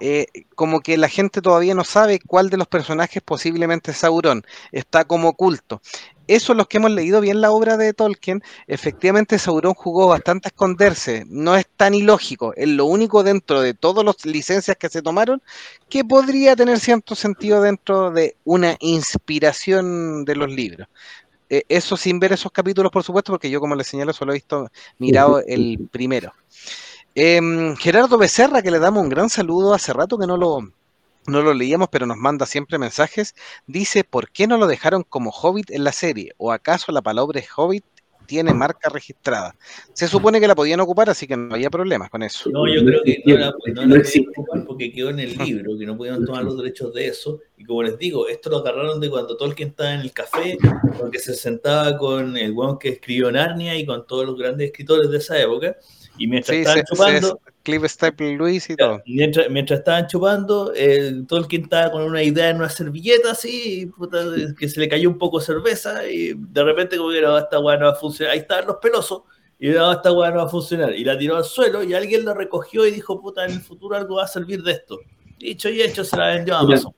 [0.00, 4.44] eh, como que la gente todavía no sabe cuál de los personajes posiblemente es Sauron,
[4.70, 5.82] está como oculto.
[6.28, 10.50] Eso, los que hemos leído bien la obra de Tolkien, efectivamente Sauron jugó bastante a
[10.50, 15.02] esconderse, no es tan ilógico, es lo único dentro de todas las licencias que se
[15.02, 15.42] tomaron
[15.88, 20.88] que podría tener cierto sentido dentro de una inspiración de los libros.
[21.52, 24.36] Eh, eso sin ver esos capítulos, por supuesto, porque yo, como les señalo, solo he
[24.36, 26.32] visto, mirado el primero.
[27.14, 30.60] Em, Gerardo Becerra, que le damos un gran saludo, hace rato que no lo,
[31.26, 33.34] no lo leíamos, pero nos manda siempre mensajes,
[33.66, 36.32] dice, ¿por qué no lo dejaron como Hobbit en la serie?
[36.38, 37.84] ¿O acaso la palabra es Hobbit
[38.26, 39.54] tiene marca registrada.
[39.92, 42.50] Se supone que la podían ocupar, así que no había problemas con eso.
[42.50, 43.54] No, yo creo que no la,
[43.86, 43.96] no
[44.30, 47.40] ocupar porque quedó en el libro, que no pudieron tomar los derechos de eso.
[47.56, 50.58] Y como les digo, esto lo agarraron de cuando Tolkien estaba en el café,
[50.98, 55.10] porque se sentaba con el weón que escribió Narnia y con todos los grandes escritores
[55.10, 55.76] de esa época.
[56.18, 57.40] Y mientras estaban chupando.
[57.62, 59.00] Cliff Staple Luis y todo.
[59.06, 63.90] Mientras, mientras estaban chupando, el Tolkien estaba con una idea en una servilleta así,
[64.58, 67.60] que se le cayó un poco de cerveza y de repente como que era, esta
[67.60, 68.32] weá no va a funcionar.
[68.32, 69.22] Ahí estaban los pelosos
[69.58, 70.92] y era, esta weá no va a funcionar.
[70.94, 73.96] Y la tiró al suelo y alguien la recogió y dijo, puta, en el futuro
[73.96, 74.98] algo va a servir de esto.
[75.38, 76.92] Dicho y hecho, se la vendió a Amazon.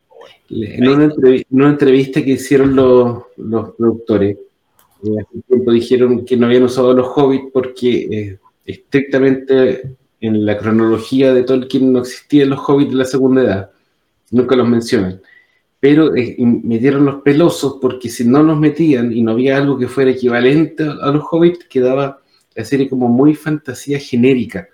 [0.50, 4.38] En una, entrevista, que hicieron los, los productores,
[5.02, 10.56] eh, hace tiempo dijeron que no habían usado los hobbits porque eh, estrictamente en la
[10.56, 13.70] cronología de Tolkien no existían los hobbits de la segunda edad,
[14.30, 15.20] nunca los mencionan,
[15.80, 19.88] pero eh, metieron los pelosos porque si no los metían y no había algo que
[19.88, 22.22] fuera equivalente a los hobbits, quedaba
[22.54, 24.68] la serie como muy fantasía genérica.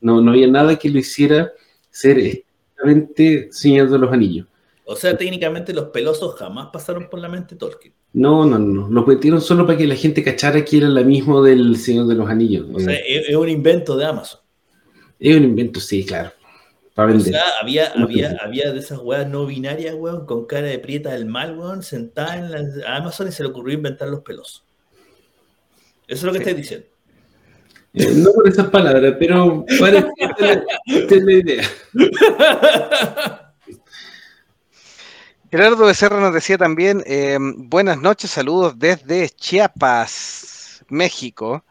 [0.00, 1.52] No, no había nada que lo hiciera
[1.90, 4.46] ser estrictamente Señor de los Anillos.
[4.86, 7.94] O sea, técnicamente los pelosos jamás pasaron por la mente Tolkien.
[8.14, 8.88] No, no, no.
[8.88, 12.14] Lo metieron solo para que la gente cachara que era la misma del Señor de
[12.14, 12.66] los Anillos.
[12.72, 14.40] O sea, es, un invento de Amazon.
[15.18, 16.32] Es un invento, sí, claro.
[16.94, 17.34] Para vender.
[17.34, 21.10] O sea, había, había, había de esas weas no binarias, weón, con cara de prieta
[21.10, 24.64] del mal, weón, sentada en la Amazon y se le ocurrió inventar los pelosos.
[26.06, 26.86] Eso es lo que estoy diciendo.
[27.94, 30.08] Eh, no por esas palabras, pero parece
[30.86, 31.64] que es la idea.
[35.54, 41.64] Gerardo Becerra nos decía también, eh, buenas noches, saludos desde Chiapas, México,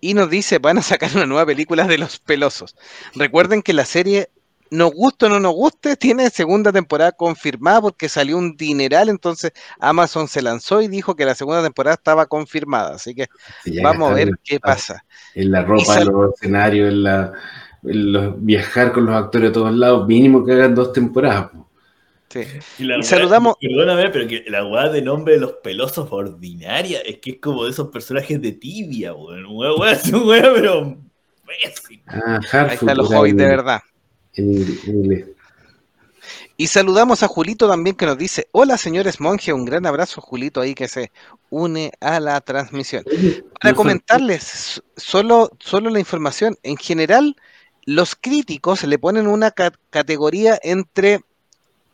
[0.00, 2.74] y nos dice, van a sacar una nueva película de Los Pelosos.
[3.14, 4.30] Recuerden que la serie,
[4.72, 9.52] nos guste o no nos guste, tiene segunda temporada confirmada porque salió un dineral, entonces
[9.78, 13.28] Amazon se lanzó y dijo que la segunda temporada estaba confirmada, así que
[13.80, 15.04] vamos a ver qué pasa.
[15.36, 17.32] En la ropa, en los escenarios, en, la,
[18.38, 21.50] viajar con los actores a todos lados, mínimo que hagan dos temporadas.
[22.78, 23.56] Y, saludamos.
[23.60, 27.64] Perdóname, pero que la weá de nombre de los pelosos ordinaria es que es como
[27.64, 29.46] de esos personajes de tibia, weón.
[29.50, 30.96] Weá, es un weá, pero.
[32.06, 33.80] Ah, Ahí están los hobbits de verdad.
[36.56, 40.60] Y saludamos a Julito también que nos dice, hola señores monje, un gran abrazo Julito
[40.60, 41.10] ahí que se
[41.48, 43.02] une a la transmisión.
[43.60, 47.34] Para comentarles solo, solo la información, en general
[47.86, 51.22] los críticos le ponen una categoría entre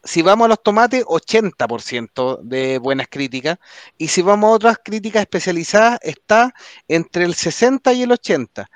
[0.07, 3.59] si vamos a los tomates, 80% de buenas críticas.
[3.99, 6.55] Y si vamos a otras críticas especializadas, está
[6.89, 8.71] entre el 60 y el 80.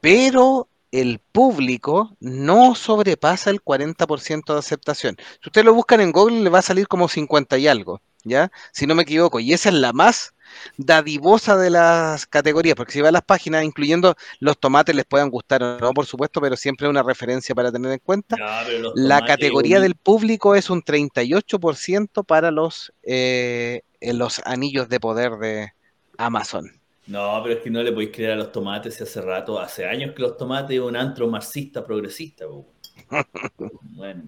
[0.00, 5.16] Pero el público no sobrepasa el 40% de aceptación.
[5.42, 8.50] Si ustedes lo buscan en Google, le va a salir como 50 y algo, ¿ya?
[8.72, 9.40] Si no me equivoco.
[9.40, 10.34] Y esa es la más
[10.76, 15.30] dadivosa de las categorías, porque si va a las páginas, incluyendo los tomates, les puedan
[15.30, 18.36] gustar o no, por supuesto, pero siempre una referencia para tener en cuenta.
[18.94, 25.72] la categoría del público es un 38% para los, eh, los anillos de poder de
[26.18, 26.72] Amazon.
[27.06, 30.12] No, pero es que no le podéis creer a los tomates hace rato, hace años
[30.14, 32.46] que los tomates es un antro marxista progresista.
[33.82, 34.24] bueno.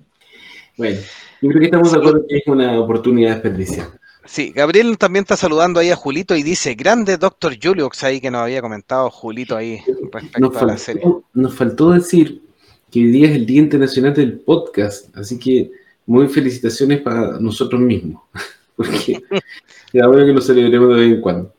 [0.79, 1.01] Bueno,
[1.43, 3.99] yo creo que estamos de acuerdo que es una oportunidad desperdiciada.
[4.25, 8.31] Sí, Gabriel también está saludando ahí a Julito y dice, grande Doctor Juliox ahí que
[8.31, 9.81] nos había comentado Julito ahí
[10.13, 11.03] respecto a la serie.
[11.35, 12.43] Nos faltó decir
[12.91, 15.71] que hoy día es el Día Internacional del Podcast, así que
[16.07, 18.23] muy felicitaciones para nosotros mismos,
[18.77, 19.21] porque
[19.93, 21.55] ya bueno que lo celebremos de vez en cuando.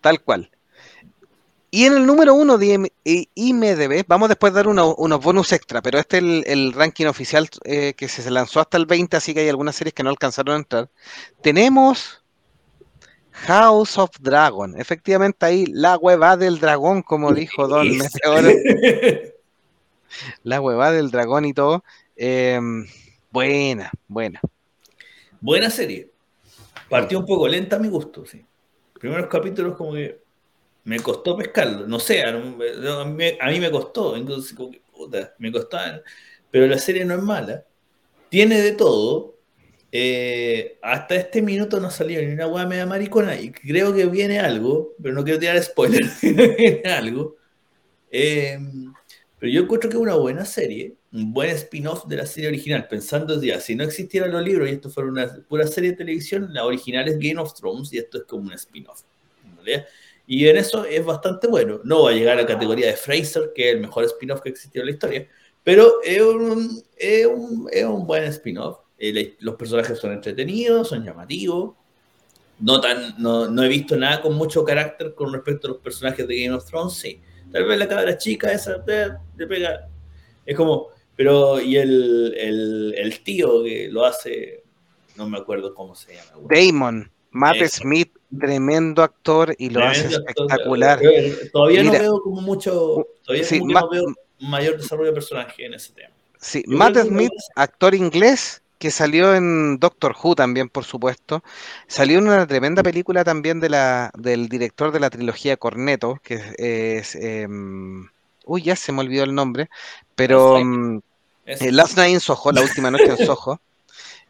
[0.00, 0.50] Tal cual.
[1.74, 2.92] Y en el número uno de
[3.34, 7.94] IMDB, vamos después a dar unos bonus extra, pero este es el, ranking oficial eh,
[7.94, 10.58] que se lanzó hasta el 20, así que hay algunas series que no alcanzaron a
[10.58, 10.88] entrar.
[11.42, 12.22] Tenemos
[13.32, 17.88] House of Dragon, efectivamente ahí la hueva del dragón, como dijo Don
[20.44, 21.82] la hueva del dragón y todo.
[22.14, 22.86] Em,
[23.32, 24.40] buena, buena.
[25.40, 26.08] Buena serie.
[26.88, 28.46] Partió un poco lenta a mi gusto, sí.
[29.00, 30.22] Primeros capítulos como que
[30.84, 34.54] me costó pescarlo, no sé, a mí, me costó, entonces,
[34.92, 35.78] puta, me costó,
[36.50, 37.64] pero la serie no es mala,
[38.28, 39.38] tiene de todo,
[39.90, 44.38] eh, hasta este minuto no salió ni una hueá media maricona, y creo que viene
[44.40, 47.36] algo, pero no quiero tirar spoiler, viene algo,
[48.10, 48.58] eh,
[49.38, 52.88] pero yo encuentro que es una buena serie, un buen spin-off de la serie original,
[52.88, 56.52] pensando ya, si no existieran los libros y esto fuera una pura serie de televisión,
[56.52, 59.02] la original es Game of Thrones y esto es como un spin-off.
[60.26, 61.80] Y en eso es bastante bueno.
[61.84, 64.48] No va a llegar a la categoría de Fraser, que es el mejor spin-off que
[64.48, 65.28] existió en la historia,
[65.62, 68.78] pero es un, es un, es un buen spin-off.
[68.98, 71.74] Eh, los personajes son entretenidos, son llamativos.
[72.60, 76.26] No, tan, no, no, he visto nada con mucho carácter con respecto a los personajes
[76.26, 77.20] de Game of Thrones, sí.
[77.50, 78.84] Tal vez la cabra chica esa
[79.36, 79.88] le pega.
[80.46, 84.62] Es como, pero y el, el, el, tío que lo hace,
[85.16, 86.48] no me acuerdo cómo se llama.
[86.48, 91.00] Damon, Matt Smith tremendo actor y lo hace espectacular.
[91.52, 94.04] Todavía no veo como mucho, todavía no veo
[94.40, 96.10] mayor desarrollo de personaje en ese tema.
[96.38, 101.42] Sí, Matt Smith, actor inglés que salió en Doctor Who también, por supuesto.
[101.86, 106.54] Salió en una tremenda película también de la, del director de la trilogía Corneto, que
[106.58, 107.14] es...
[107.14, 108.08] Em,
[108.44, 109.70] uy, ya se me olvidó el nombre,
[110.14, 110.58] pero...
[111.46, 113.58] Last Night en Soho, la última noche en Soho.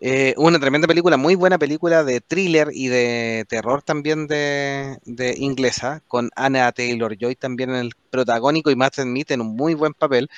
[0.01, 4.99] Eh, una tremenda película, muy buena película de thriller y de terror también de,
[5.38, 9.74] inglesa, con Anna Taylor Joy también en el protagónico y Matt Smith en un muy
[9.74, 10.28] buen papel.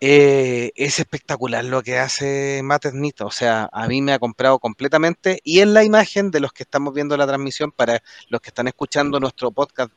[0.00, 4.58] Eh, es espectacular lo que hace Matt Smith, o sea, a mí me ha comprado
[4.60, 8.50] completamente y en la imagen de los que estamos viendo la transmisión, para los que
[8.50, 9.92] están escuchando nuestro podcast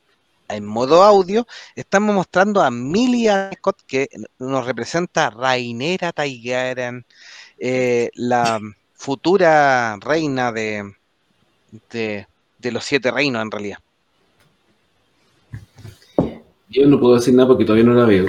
[0.50, 7.06] en modo audio, estamos mostrando a Milia Scott, que nos representa Rainera Taigaran,
[7.60, 8.60] eh, la
[9.02, 10.94] futura reina de,
[11.92, 12.28] de,
[12.72, 13.80] los siete reinos, en realidad.
[16.70, 18.28] Yo no puedo decir nada porque todavía no la veo.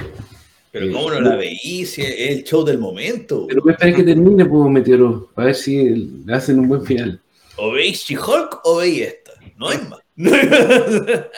[0.71, 1.85] Pero ¿cómo no la veí?
[1.85, 3.45] Si es el show del momento.
[3.47, 7.21] Pero a esperar que termine, puedo meterlo, a ver si le hacen un buen final.
[7.57, 9.33] O veis She-Hulk o veis esta.
[9.59, 9.99] No es más.
[10.17, 11.29] en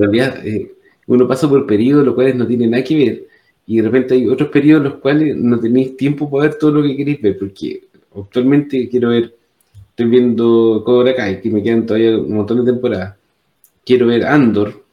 [0.00, 0.72] realidad, eh,
[1.08, 3.28] uno pasa por periodos los cuales no tienen nada que ver.
[3.66, 6.70] Y de repente hay otros periodos en los cuales no tenéis tiempo para ver todo
[6.70, 7.38] lo que queréis ver.
[7.38, 7.82] Porque
[8.14, 9.34] actualmente quiero ver,
[9.90, 13.16] estoy viendo Cobra Kai, que me quedan todavía un montón de temporadas.
[13.84, 14.84] Quiero ver Andor,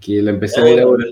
[0.00, 1.04] que la empecé a ver ahora.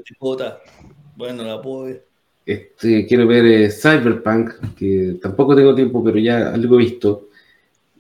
[1.17, 2.05] Bueno, la puedo ver.
[2.45, 7.29] Este, quiero ver eh, Cyberpunk, que tampoco tengo tiempo, pero ya algo he visto.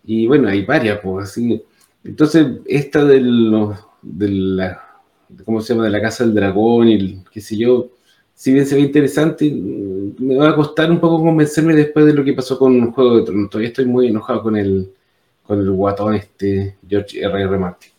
[0.04, 1.60] Y bueno, hay varias, pues así.
[2.04, 3.20] Entonces, esta de,
[4.02, 5.00] de la,
[5.44, 5.86] ¿cómo se llama?
[5.86, 7.90] De la Casa del Dragón y qué sé yo,
[8.36, 12.22] si bien se ve interesante, me va a costar un poco convencerme después de lo
[12.22, 13.48] que pasó con un Juego de Tronos.
[13.48, 14.92] Todavía estoy muy enojado con el,
[15.42, 17.42] con el guatón este George R.
[17.42, 17.58] R.
[17.58, 17.90] Martin.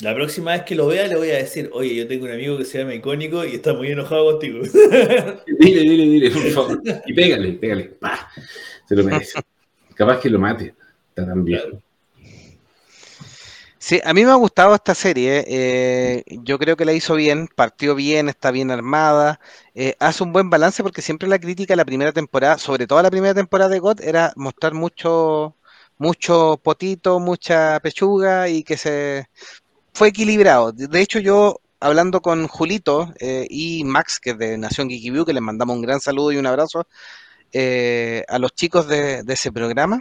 [0.00, 2.56] La próxima vez que lo vea le voy a decir, oye, yo tengo un amigo
[2.56, 4.60] que se llama Icónico y está muy enojado contigo.
[5.60, 6.82] dile, dile, dile, por favor.
[7.04, 7.98] Y pégale, pégale.
[8.88, 9.38] Se lo merece.
[9.94, 10.74] Capaz que lo mate.
[11.10, 11.82] Está tan bien.
[13.88, 15.44] Sí, a mí me ha gustado esta serie.
[15.46, 19.38] Eh, yo creo que la hizo bien, partió bien, está bien armada,
[19.76, 23.00] eh, hace un buen balance porque siempre la crítica de la primera temporada, sobre todo
[23.00, 25.54] la primera temporada de God, era mostrar mucho,
[25.98, 29.28] mucho potito, mucha pechuga y que se
[29.94, 30.72] fue equilibrado.
[30.72, 35.32] De hecho, yo hablando con Julito eh, y Max, que es de Nación Geeky que
[35.32, 36.88] les mandamos un gran saludo y un abrazo
[38.28, 40.00] a los chicos de ese programa.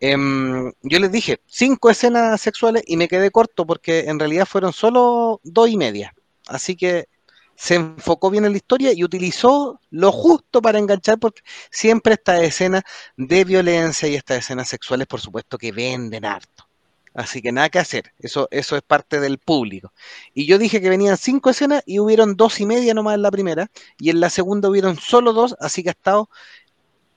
[0.00, 4.72] Em, yo les dije cinco escenas sexuales y me quedé corto porque en realidad fueron
[4.72, 6.14] solo dos y media.
[6.48, 7.06] Así que
[7.54, 12.42] se enfocó bien en la historia y utilizó lo justo para enganchar porque siempre estas
[12.42, 12.82] escenas
[13.18, 16.66] de violencia y estas escenas sexuales, por supuesto, que venden harto.
[17.12, 19.92] Así que nada que hacer, eso, eso es parte del público.
[20.32, 23.30] Y yo dije que venían cinco escenas y hubieron dos y media nomás en la
[23.30, 26.30] primera, y en la segunda hubieron solo dos, así que ha estado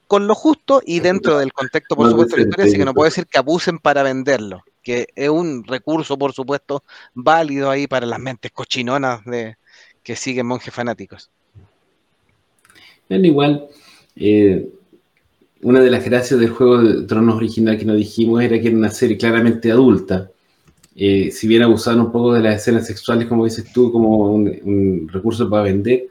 [0.07, 2.93] con lo justo y dentro del contexto, por supuesto, de la historia, así que no
[2.93, 6.83] puedo decir que abusen para venderlo, que es un recurso, por supuesto,
[7.13, 9.57] válido ahí para las mentes cochinonas de
[10.03, 11.29] que siguen monjes fanáticos.
[13.09, 13.67] Bueno, igual,
[14.15, 14.69] eh,
[15.61, 18.77] una de las gracias del juego de Tronos original que nos dijimos era que era
[18.77, 20.29] una serie claramente adulta.
[20.95, 25.09] Eh, si bien abusaban un poco de las escenas sexuales, como dices tú, como un
[25.11, 26.07] recurso para vender,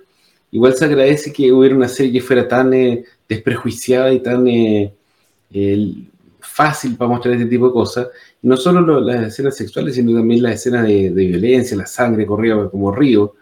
[0.53, 3.05] igual se agradece que hubiera una serie que fuera tan eh,
[3.35, 4.93] desprejuiciada y tan eh,
[6.41, 8.09] fácil para mostrar este tipo de cosas.
[8.43, 12.93] no solo las escenas sexuales, sino también las escenas de, violencia, la sangre corría como
[12.93, 13.35] río.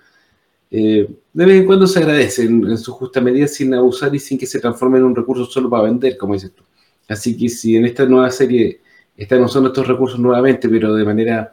[0.71, 4.39] Eh, de vez en cuando se agradece en, su justa medida sin abusar y sin
[4.39, 6.63] que se transforme en un recurso solo para vender, como dices tú.
[7.09, 8.81] Así que si en esta nueva serie
[9.17, 11.53] están usando estos recursos nuevamente, pero de manera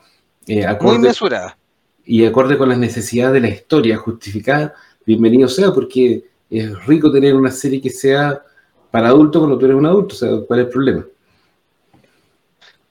[0.68, 1.58] acorde, muy mesurada
[2.08, 4.74] y acorde con las necesidades de la historia justificada,
[5.06, 8.42] bienvenido sea, porque es rico tener una serie que sea
[8.92, 11.06] para adultos cuando tú eres un adulto, o sea, ¿cuál es el problema?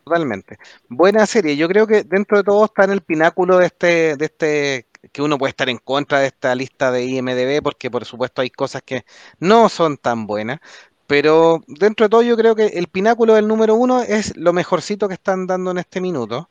[0.04, 0.59] Totalmente.
[0.88, 1.57] Buena serie.
[1.57, 5.20] Yo creo que dentro de todo está en el pináculo de este, de este, que
[5.20, 8.82] uno puede estar en contra de esta lista de IMDB, porque por supuesto hay cosas
[8.82, 9.04] que
[9.40, 10.61] no son tan buenas.
[11.09, 15.09] Pero dentro de todo yo creo que el pináculo del número uno es lo mejorcito
[15.09, 16.50] que están dando en este minuto.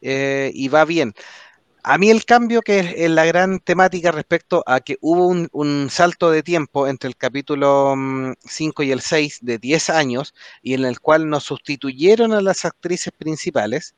[0.00, 1.14] Eh, y va bien.
[1.88, 6.32] A mí el cambio que es, la gran temática respecto a que hubo un, salto
[6.32, 7.94] de tiempo entre el capítulo
[8.44, 12.40] 5 mm, y el 6 de 10 años y en el cual nos sustituyeron a
[12.40, 13.94] las actrices principales,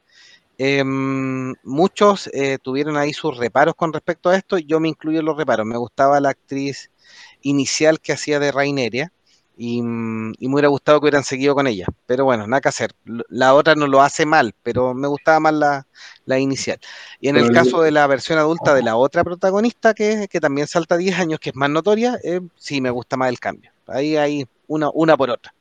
[0.59, 5.26] em, muchos eh, tuvieron ahí sus reparos con respecto a esto, yo me incluyo en
[5.26, 6.91] los reparos, me gustaba la actriz
[7.41, 9.12] inicial que hacía de Raineria,
[9.61, 11.86] y, me hubiera gustado que hubieran seguido con ella.
[12.06, 12.92] Pero bueno, nada que hacer.
[13.28, 15.84] La otra no lo hace mal, pero me gustaba más
[16.26, 16.78] la, inicial.
[17.20, 20.68] Y en el caso de la versión adulta de la otra protagonista, que, que también
[20.68, 23.72] salta 10 años, que es más notoria, eh, sí me gusta más el cambio.
[23.88, 25.52] Ahí hay una, una por otra.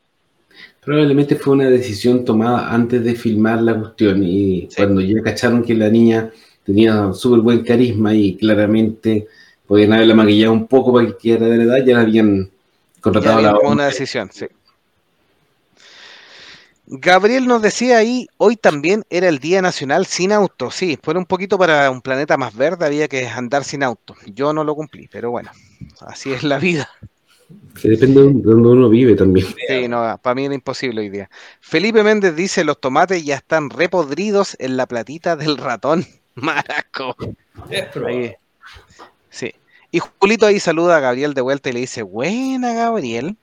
[0.84, 5.74] Probablemente fue una decisión tomada antes de filmar la cuestión y cuando ya cacharon que
[5.74, 6.32] la niña
[6.64, 9.28] tenía súper buen carisma y claramente
[9.66, 12.50] podían haberla maquillado un poco para que quedara de la edad, ya la habían
[13.64, 14.48] una decisión, sí.
[16.90, 20.72] Gabriel nos decía ahí, hoy también era el Día Nacional sin auto.
[20.72, 24.16] Sí, fue un poquito para un planeta más verde, había que andar sin auto.
[24.26, 25.52] Yo no lo cumplí, pero bueno,
[26.00, 26.90] así es la vida.
[27.84, 29.48] Depende de donde uno vive también.
[29.68, 31.30] Sí, no, para mí era imposible hoy día.
[31.60, 36.06] Felipe Méndez dice, los tomates ya están repodridos en la platita del ratón.
[36.36, 37.16] Maraco.
[39.30, 39.54] Sí.
[39.92, 43.38] Y Julito ahí saluda a Gabriel de vuelta y le dice, buena Gabriel.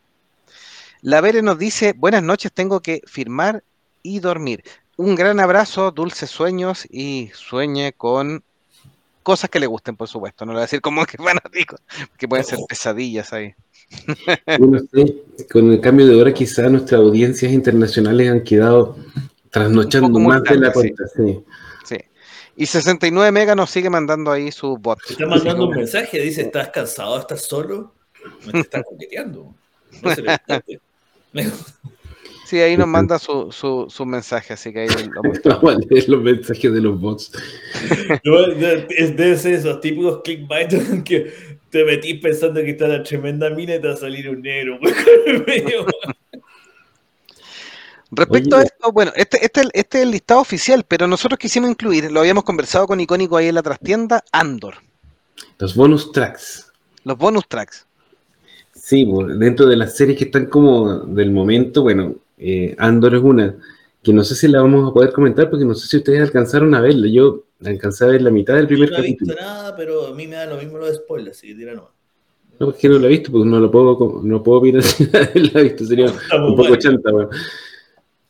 [1.01, 3.62] La Vere nos dice, buenas noches, tengo que firmar
[4.03, 4.62] y dormir.
[4.97, 8.42] Un gran abrazo, dulces sueños y sueñe con
[9.22, 10.45] cosas que le gusten, por supuesto.
[10.45, 11.76] No le voy a decir como que fanático,
[12.16, 13.55] que pueden ser pesadillas ahí.
[15.53, 18.97] con el cambio de hora quizás nuestras audiencias internacionales han quedado
[19.51, 21.05] trasnochando más de la cuenta.
[21.09, 21.22] Sí.
[21.24, 21.45] sí.
[22.57, 24.98] Y 69 Mega nos sigue mandando ahí su bot.
[25.09, 27.18] Está mandando un mensaje, dice, ¿estás cansado?
[27.18, 27.92] ¿Estás solo?
[28.52, 29.55] Me estás coqueteando.
[30.02, 30.38] No se le
[32.44, 36.09] Sí, ahí nos manda su, su, su mensaje, así que ahí lo Vamos a leer
[36.09, 37.32] los mensajes de los bots.
[38.90, 41.32] es de esos típicos clickbait que
[41.70, 44.78] te metís pensando que está la tremenda mina y te va a salir un negro.
[48.11, 52.11] Respecto a esto, bueno, este, este, este, es el listado oficial, pero nosotros quisimos incluir,
[52.12, 54.74] lo habíamos conversado con Icónico ahí en la trastienda, Andor.
[55.59, 56.72] Los bonus tracks.
[57.05, 57.86] Los bonus tracks.
[58.72, 63.57] Sí, dentro de las series que están como del momento, bueno, eh, Andor es una
[64.05, 66.74] que no sé si la vamos a poder comentar porque no sé si ustedes alcanzaron
[66.74, 67.09] a verla.
[67.09, 69.32] Yo alcancé a ver la mitad del primer capítulo.
[69.32, 71.55] No he visto nada, pero a mí me da lo mismo los spoilers, así que
[71.55, 71.90] tira no.
[72.61, 75.61] No, porque no la he visto, porque no lo puedo, no puedo opinar si la
[75.61, 77.30] he visto, sería un poco chanta, bueno.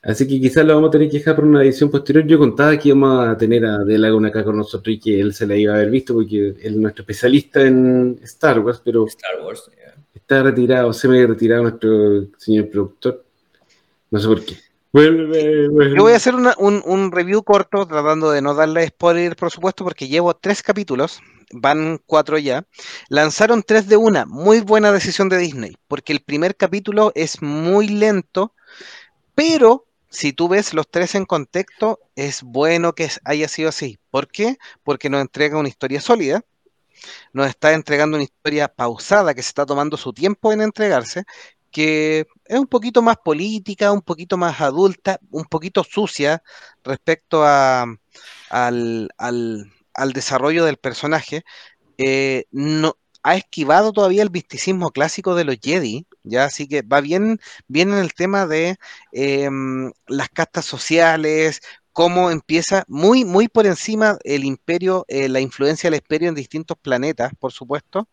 [0.04, 2.26] Así que quizás lo vamos a tener que dejar por una edición posterior.
[2.26, 5.46] Yo contaba que íbamos a tener a Delaguna acá con nosotros y que él se
[5.46, 9.40] la iba a haber visto porque él es nuestro especialista en Star Wars, pero Star
[9.42, 9.70] Wars,
[10.14, 13.24] está retirado, se me ha retirado nuestro señor productor.
[14.10, 14.56] No sé por qué.
[14.94, 20.06] Yo voy a hacer un, review corto tratando de no darle spoiler, por supuesto, porque
[20.06, 21.20] llevo tres capítulos,
[21.52, 22.64] van cuatro ya.
[23.08, 27.88] Lanzaron tres de una, muy buena decisión de Disney, porque el primer capítulo es muy
[27.88, 28.52] lento,
[29.34, 33.98] pero si tú ves los tres en contexto, es bueno que haya sido así.
[34.10, 34.58] ¿Por qué?
[34.84, 36.44] Porque nos entrega una historia sólida,
[37.32, 41.24] nos está entregando una historia pausada que se está tomando su tiempo en entregarse
[41.74, 46.40] que es un poquito más política, un poquito más adulta, un poquito sucia
[46.84, 47.84] respecto a,
[48.48, 49.08] al,
[50.14, 51.44] desarrollo del personaje.
[51.98, 57.00] Eh, no, ha esquivado todavía el misticismo clásico de los Jedi, ya así que va
[57.00, 58.76] bien, bien en el tema de
[59.12, 61.60] em, las castas sociales,
[61.92, 66.76] cómo empieza muy, muy por encima el imperio, eh, la influencia del imperio en distintos
[66.80, 68.08] planetas, por supuesto.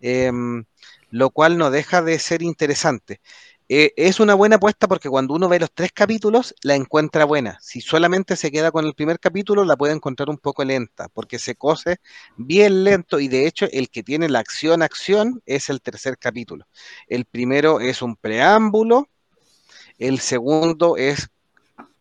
[0.00, 0.64] Em,
[1.10, 3.20] lo cual no deja de ser interesante.
[3.68, 7.58] Eh, es una buena apuesta porque cuando uno ve los tres capítulos, la encuentra buena.
[7.60, 11.38] Si solamente se queda con el primer capítulo, la puede encontrar un poco lenta, porque
[11.38, 11.98] se cose
[12.36, 16.66] bien lento y de hecho el que tiene la acción-acción es el tercer capítulo.
[17.08, 19.08] El primero es un preámbulo,
[19.98, 21.28] el segundo es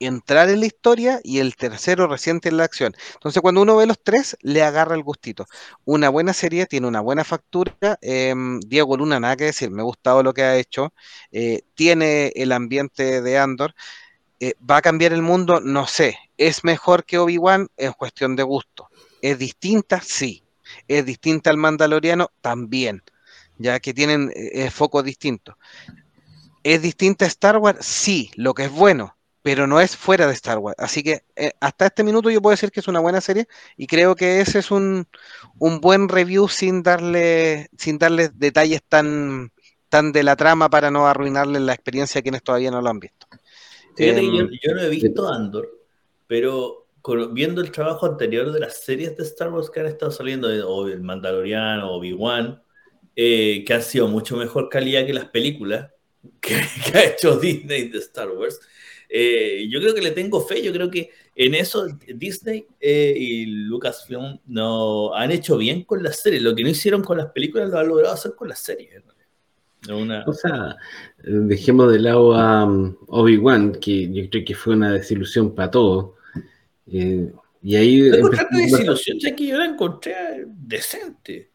[0.06, 2.93] entrar en la historia y el tercero reciente en la acción.
[3.14, 5.45] Entonces, cuando uno ve los tres, le agarra el gustito.
[5.86, 7.76] Una buena serie, tiene una buena factura.
[8.02, 10.93] Em, Diego Luna, nada que decir, me ha gustado lo que ha hecho.
[11.32, 13.76] Eh, tiene el ambiente de Andor.
[14.39, 15.60] Eh, ¿Va a cambiar el mundo?
[15.62, 16.18] No sé.
[16.38, 17.70] ¿Es mejor que Obi-Wan?
[17.78, 18.89] Es cuestión de gusto.
[19.22, 20.02] ¿Es distinta?
[20.02, 20.43] Sí.
[20.88, 22.32] ¿Es distinta al Mandaloriano?
[22.41, 23.04] También.
[23.58, 25.56] Ya que tienen eh, focos distintos.
[26.64, 27.86] ¿Es distinta a Star Wars?
[27.86, 30.78] Sí, lo que es bueno pero no es fuera de Star Wars.
[30.80, 33.88] Así que eh, hasta este minuto yo puedo decir que es una buena serie y
[33.88, 35.08] creo que ese es un,
[35.56, 39.52] buen review sin darle, sin darle detalles tan,
[39.89, 43.00] tan de la trama para no arruinarle la experiencia a quienes todavía no lo han
[43.00, 43.28] visto.
[43.98, 45.70] Em, yo, no he visto Andor,
[46.28, 46.88] pero
[47.32, 50.88] viendo el trabajo anterior de las series de Star Wars que han estado saliendo, o
[50.88, 52.62] el Mandaloriano, o Obi-Wan,
[53.16, 55.89] eh, que han sido mucho mejor calidad que las películas
[56.39, 58.60] que, que ha hecho Disney de Star Wars.
[59.14, 61.86] Eh, yo creo que le tengo fe, yo creo que en eso
[62.16, 66.41] Disney eh, y Lucasfilm no, han hecho bien con las series.
[66.41, 69.03] Lo que no hicieron con las películas lo han logrado hacer con las series.
[70.26, 70.78] O sea,
[71.24, 76.12] dejemos de lado a um, Obi-Wan, que yo creo que fue una desilusión para todos.
[76.88, 77.32] Eh,
[77.64, 78.12] y ahí.
[78.12, 81.49] No desilusión, ya que yo la encontré decente.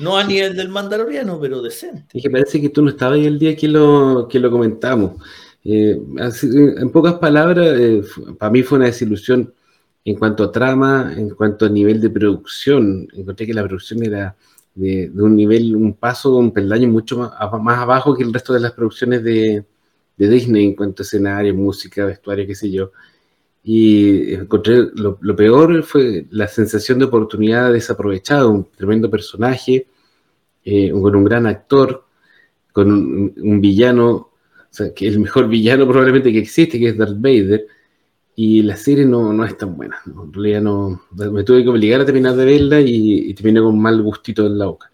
[0.00, 2.18] No a nivel del Mandaloriano, pero decente.
[2.18, 5.22] Es que parece que tú no estabas ahí el día que lo, que lo comentamos.
[5.70, 6.00] Eh,
[6.78, 8.02] en pocas palabras, eh,
[8.38, 9.52] para mí fue una desilusión
[10.02, 13.06] en cuanto a trama, en cuanto a nivel de producción.
[13.12, 14.34] Encontré que la producción era
[14.74, 17.32] de, un nivel, un paso, un peldaño mucho más,
[17.78, 19.64] abajo que el resto de las producciones de,
[20.16, 22.92] Disney en cuanto a escenario, música, vestuario, qué sé yo.
[23.62, 29.86] Y encontré lo, peor fue la sensación de oportunidad desaprovechada, un tremendo personaje,
[30.64, 32.04] eh, con un gran actor,
[32.72, 34.27] con un villano
[34.70, 37.66] o sea, que el mejor villano probablemente que existe, que es Darth Vader,
[38.36, 39.96] y la serie no, no es tan buena.
[40.06, 44.00] En realidad no, me tuve que obligar a terminar de verla y, terminé con mal
[44.00, 44.90] gustito en la boca.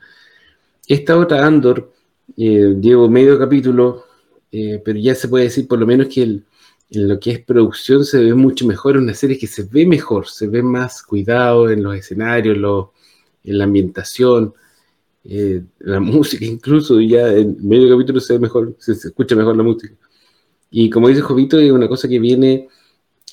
[0.89, 1.93] Esta otra, Andor,
[2.37, 4.05] eh, llevo medio capítulo,
[4.51, 6.45] eh, pero ya se puede decir por lo menos que en
[6.91, 10.27] lo que es producción se ve mucho mejor, es una serie que se ve mejor,
[10.27, 12.57] se ve más cuidado en los escenarios,
[13.43, 14.55] en la ambientación,
[15.25, 19.62] eh, la música incluso, ya en medio capítulo se mejor, se, se escucha mejor la
[19.62, 19.95] música.
[20.70, 22.68] Y como dice Jovito, es una cosa que viene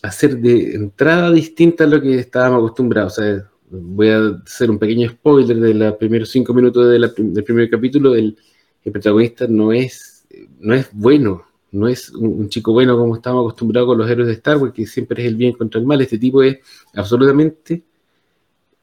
[0.01, 3.17] hacer de entrada distinta a lo que estábamos acostumbrados.
[3.17, 7.69] O sea, voy a hacer un pequeño spoiler de los primeros cinco minutos del primer
[7.69, 8.15] capítulo.
[8.15, 8.37] El,
[8.83, 10.27] el, protagonista no es,
[10.59, 14.33] no es bueno, no es un, chico bueno como estábamos acostumbrados con los héroes de
[14.33, 16.01] Star Wars, que siempre es el bien contra el mal.
[16.01, 16.59] Este tipo es
[16.93, 17.83] absolutamente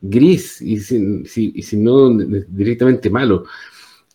[0.00, 2.10] gris y si, y si no
[2.48, 3.44] directamente malo.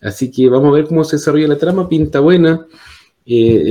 [0.02, 2.66] Así que vamos a ver cómo se desarrolla la trama, pinta buena.
[3.26, 3.64] Eh,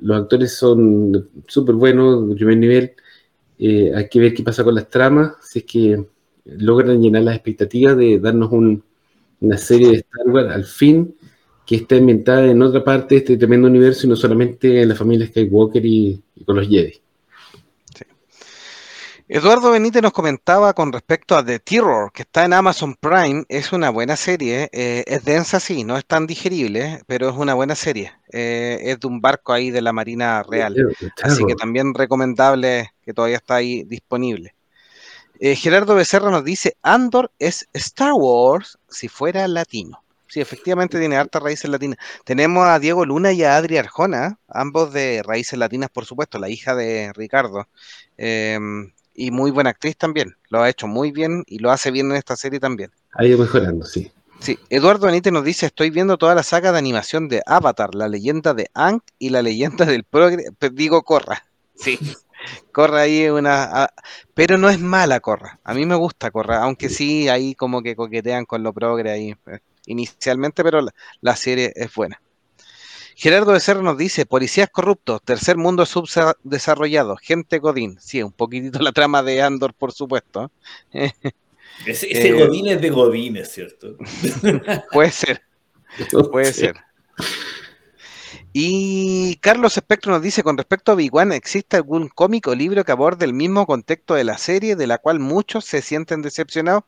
[0.00, 2.92] los actores son súper buenos, de primer nivel.
[3.58, 6.04] Eh, hay que ver qué pasa con las tramas, si es que
[6.44, 8.50] logran llenar las expectativas de darnos
[9.40, 11.14] una serie de Star Wars al fin
[11.66, 14.94] que está ambientada en otra parte de este tremendo universo y no solamente en la
[14.94, 17.00] familia Skywalker y con los Jedi.
[19.28, 23.44] Eduardo Benítez nos comentaba con respecto a The Terror, que está en Amazon Prime.
[23.48, 27.54] Es una buena serie, eh, es densa, sí, no es tan digerible, pero es una
[27.54, 28.12] buena serie.
[28.32, 30.76] Eh, es de un barco ahí de la Marina Real.
[31.24, 34.54] Así que también recomendable que todavía está ahí disponible.
[35.40, 40.04] Eh, Gerardo Becerra nos dice, Andor es Star Wars si fuera latino.
[40.28, 41.98] Sí, efectivamente tiene hartas raíces latinas.
[42.24, 46.48] Tenemos a Diego Luna y a Adri Arjona, ambos de raíces latinas, por supuesto, la
[46.48, 47.68] hija de Ricardo.
[48.16, 50.36] Em, y muy buena actriz también.
[50.50, 52.90] Lo ha hecho muy bien y lo hace bien en esta serie también.
[53.14, 54.12] Ha ido mejorando, sí.
[54.38, 58.06] Sí, Eduardo Benítez nos dice, estoy viendo toda la saga de animación de Avatar, la
[58.06, 60.44] leyenda de Aang y la leyenda del progre...
[60.72, 61.46] Digo, Corra.
[61.74, 61.98] Sí,
[62.70, 63.88] Corra ahí una...
[64.34, 65.58] Pero no es mala Corra.
[65.64, 69.34] A mí me gusta Corra, aunque sí, ahí como que coquetean con lo progre ahí
[69.46, 70.86] eh, inicialmente, pero
[71.22, 72.20] la serie es buena.
[73.18, 77.96] Gerardo de Serra nos dice, policías corruptos, tercer mundo subdesarrollado, gente Godín.
[77.98, 80.52] Sí, un poquitito la trama de Andor, por supuesto.
[81.84, 83.96] Ese, ese eh, Godín es de Godín, es cierto.
[84.92, 85.42] puede ser,
[86.30, 86.74] puede ser.
[88.54, 92.82] Y Carlos Espectro nos dice, con respecto a Big One, ¿existe algún cómic o libro
[92.82, 96.84] que aborde el mismo contexto de la serie, de la cual muchos se sienten decepcionados?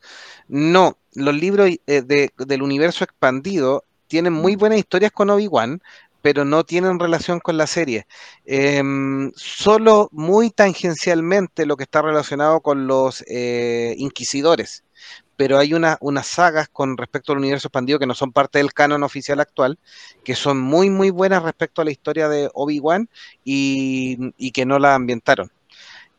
[0.47, 5.83] No, los libros eh, del universo expandido tienen muy buenas historias con Obi-Wan,
[6.29, 8.07] pero no tienen relación con la serie.
[8.45, 14.85] Em, solo muy tangencialmente lo que está relacionado con los eh, inquisidores.
[15.37, 19.05] Pero hay unas sagas con respecto al universo expandido que no son parte del canon
[19.05, 19.79] oficial actual,
[20.23, 23.09] que son muy, muy buenas respecto a la historia de Obi-Wan
[23.43, 25.51] y, que no la ambientaron.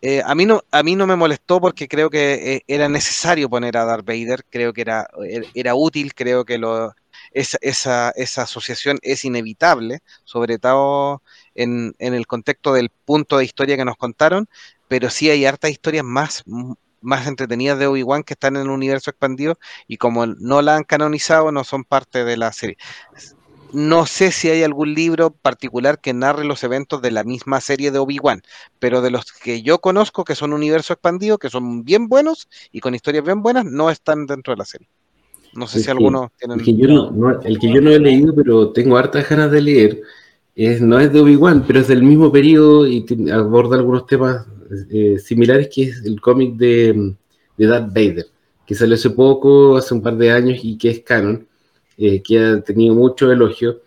[0.02, 3.48] Eh, a, mí no, a mí no me molestó porque creo que eh, era necesario
[3.48, 5.08] poner a Darth Vader, creo que era,
[5.54, 6.96] era útil, creo que lo,
[7.32, 11.22] esa, esa, esa asociación es inevitable, sobre todo
[11.56, 14.48] en, en, el contexto del punto de historia que nos contaron,
[14.88, 16.44] pero sí hay hartas historias más,
[17.02, 19.58] más entretenidas de Obi-Wan que están en el universo expandido
[19.88, 22.78] y como no la han canonizado, no son parte de la serie.
[23.72, 27.92] No sé si hay algún libro particular que narre los eventos de la misma serie
[27.92, 28.42] de Obi-Wan,
[28.80, 32.80] pero de los que yo conozco que son universo expandido, que son bien buenos y
[32.80, 34.88] con historias bien buenas, no están dentro de la serie.
[35.54, 38.34] No sé si alguno tiene El que, yo no, el que yo no he leído,
[38.36, 40.02] pero tengo hartas ganas de leer,
[40.56, 44.46] es, no es de Obi-Wan, pero es del mismo periodo y aborda algunos temas
[44.90, 47.16] eh, similares, que es el cómic de,
[47.58, 48.28] de Darth Vader,
[48.66, 51.48] que salió hace poco, hace un par de años y que es canon,
[51.98, 53.82] eh, que ha tenido mucho elogio,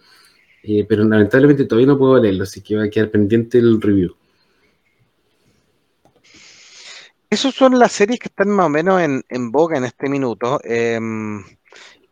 [0.63, 4.15] eh, pero lamentablemente todavía no puedo leerlo, así que va a quedar pendiente el review.
[7.33, 10.61] Esas son las series que están más o menos en, en en este minuto.
[10.65, 11.43] Em,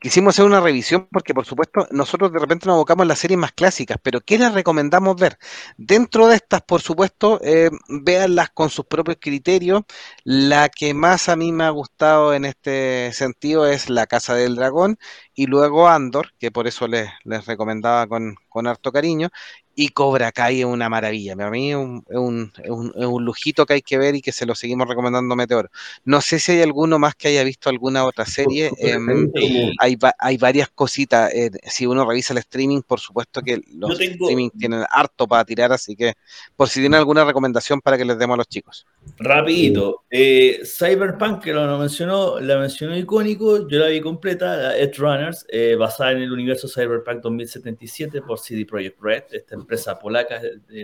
[0.00, 3.38] quisimos hacer una revisión porque, por supuesto, nosotros de repente nos abocamos a las series
[3.38, 5.36] más clásicas, pero ¿qué les recomendamos ver?
[5.76, 9.82] Dentro de estas, por supuesto, eh, véanlas con sus propios criterios.
[10.24, 14.56] La que más a mí me ha gustado en este sentido es La Casa del
[14.56, 14.98] Dragón
[15.34, 19.28] y luego Andor, que por eso les, les recomendaba con, con harto cariño,
[19.74, 21.36] y Cobra Kai es una maravilla.
[21.36, 22.52] Para mí es un, un,
[22.94, 25.70] un, lujito que hay que ver y que se lo seguimos recomendando Meteor.
[26.04, 28.70] No sé si hay alguno más que haya visto alguna otra serie.
[28.78, 29.30] Em,
[29.78, 31.32] hay, hay varias cositas.
[31.32, 35.72] Eh, si uno revisa el streaming, por supuesto que los streaming tienen harto para tirar,
[35.72, 36.14] así que
[36.56, 38.86] por si tienen alguna recomendación para que les demos a los chicos.
[39.22, 40.04] Rapidito.
[40.10, 45.76] Eh, Cyberpunk, que lo mencionó, la mencionó icónico, yo la vi completa, Edge Runners, eh,
[45.78, 50.40] basada en el universo Cyberpunk 2077 por CD Projekt Red, esta empresa polaca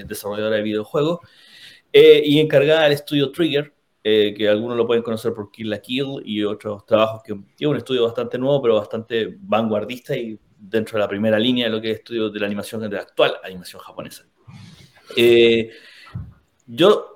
[0.06, 1.20] desarrolladora de videojuegos.
[1.92, 6.44] y encargada del estudio Trigger, que algunos lo pueden conocer por Kill la Kill y
[6.44, 11.08] otros trabajos que tiene un estudio bastante nuevo, pero bastante vanguardista y dentro de la
[11.08, 14.26] primera línea de lo que es estudio de la animación, de la actual animación japonesa.
[16.66, 17.15] yo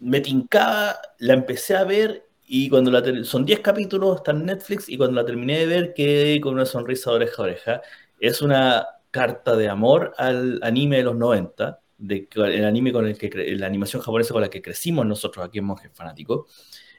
[0.00, 4.88] me tincaba, la empecé a ver y cuando la son 10 capítulos, está en Netflix,
[4.88, 7.82] y cuando la terminé de ver quedé con una sonrisa de oreja a oreja.
[8.20, 13.18] Es una carta de amor al anime de los 90, de, el anime con el
[13.18, 16.46] que la animación japonesa con la que crecimos nosotros aquí en Monjes Fanáticos.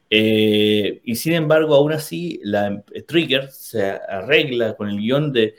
[0.10, 5.56] Eh, y sin embargo, aún así, la Trigger se arregla con el guion de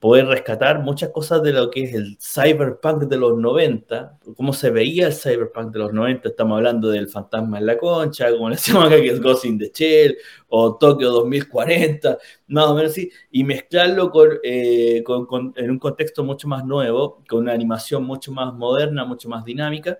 [0.00, 4.70] poder rescatar muchas cosas de lo que es el cyberpunk de los 90, cómo se
[4.70, 8.56] veía el cyberpunk de los 90, estamos hablando del fantasma en la concha, como le
[8.56, 10.16] decimos acá que es Ghost in the Shell,
[10.48, 14.12] o Tokio 2040, más o menos así, y mezclarlo
[14.44, 19.28] eh, con, en un contexto mucho más nuevo, con una animación mucho más moderna, mucho
[19.28, 19.98] más dinámica,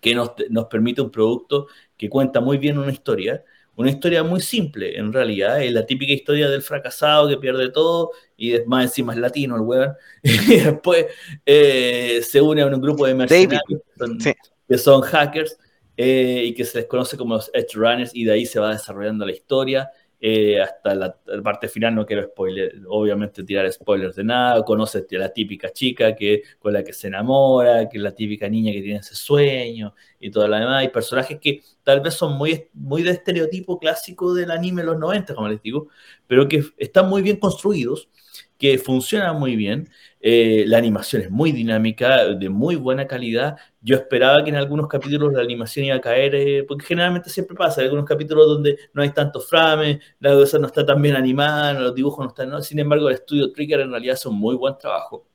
[0.00, 3.44] que nos, nos permite un producto que cuenta muy bien una historia,
[3.76, 5.62] una historia muy simple, en realidad.
[5.62, 9.62] Es la típica historia del fracasado que pierde todo y más encima es latino el
[9.62, 9.94] weón.
[10.22, 11.06] y después
[11.46, 13.80] eh, se une a un grupo de mercenarios
[14.68, 15.58] que son, hackers
[15.96, 18.72] eh, y que se les conoce como los Edge Runners y de ahí se va
[18.72, 19.90] desarrollando la historia.
[20.24, 25.18] Eh, hasta la, parte final no quiero spoiler, obviamente tirar spoilers de nada, conoce a
[25.18, 28.82] la típica chica que, con la que se enamora, que es la típica niña que
[28.82, 33.02] tiene ese sueño y todo lo demás, y personajes que tal vez son muy, muy
[33.02, 35.88] de estereotipo clásico del anime de los 90, como les digo,
[36.28, 38.08] pero que están muy bien construidos,
[38.62, 39.88] que funcionan muy bien,
[40.20, 43.56] eh, la animación es muy dinámica, de muy buena calidad.
[43.80, 47.56] Yo esperaba que en algunos capítulos la animación iba a caer, eh, porque generalmente siempre
[47.56, 51.16] pasa, hay algunos capítulos donde no hay tantos frames, la cosa no está tan bien
[51.16, 54.54] animada, los dibujos no están, sin embargo el estudio Trigger en realidad hace un muy
[54.54, 55.26] buen trabajo.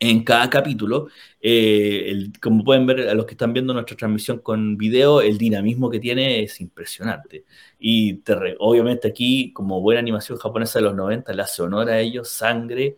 [0.00, 1.08] En cada capítulo,
[1.40, 5.90] eh, como pueden ver a los que están viendo nuestra transmisión con video, el dinamismo
[5.90, 7.44] que tiene es impresionante.
[7.80, 8.22] Y
[8.60, 12.96] obviamente aquí, como buena animación japonesa de los 90, le hace honor a ellos, sangre,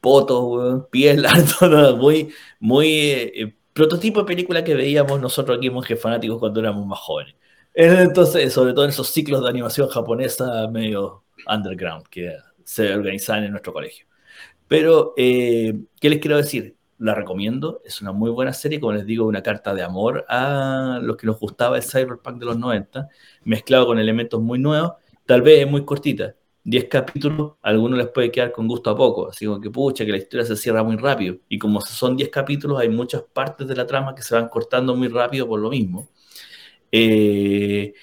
[0.00, 1.26] fotos, piel,
[1.58, 6.86] todo, muy, muy eh, prototipo de película que veíamos nosotros aquí monjes fanáticos cuando éramos
[6.86, 7.34] más jóvenes.
[7.74, 13.50] Entonces, sobre todo en esos ciclos de animación japonesa medio underground que se organizaban en
[13.50, 14.06] nuestro colegio.
[14.74, 16.76] Pero, eh, ¿qué les quiero decir?
[16.98, 20.98] La recomiendo, es una muy buena serie, como les digo, una carta de amor a
[21.00, 23.08] los que nos gustaba el cyberpunk de los 90,
[23.44, 24.94] mezclado con elementos muy nuevos,
[25.26, 28.96] tal vez es muy cortita, 10 capítulos, a algunos les puede quedar con gusto a
[28.96, 31.36] poco, así como que pucha, que la historia se cierra muy rápido.
[31.48, 34.96] Y como son 10 capítulos, hay muchas partes de la trama que se van cortando
[34.96, 36.08] muy rápido por lo mismo.
[36.90, 37.94] Eh,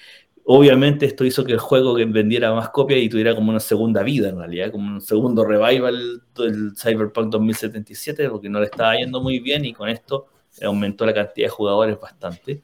[0.44, 4.28] obviamente esto hizo que el juego vendiera más copias y tuviera como una segunda vida
[4.28, 9.38] en realidad, como un segundo revival del Cyberpunk 2077, porque no le estaba yendo muy
[9.38, 10.26] bien y con esto
[10.62, 12.62] aumentó la cantidad de jugadores bastante.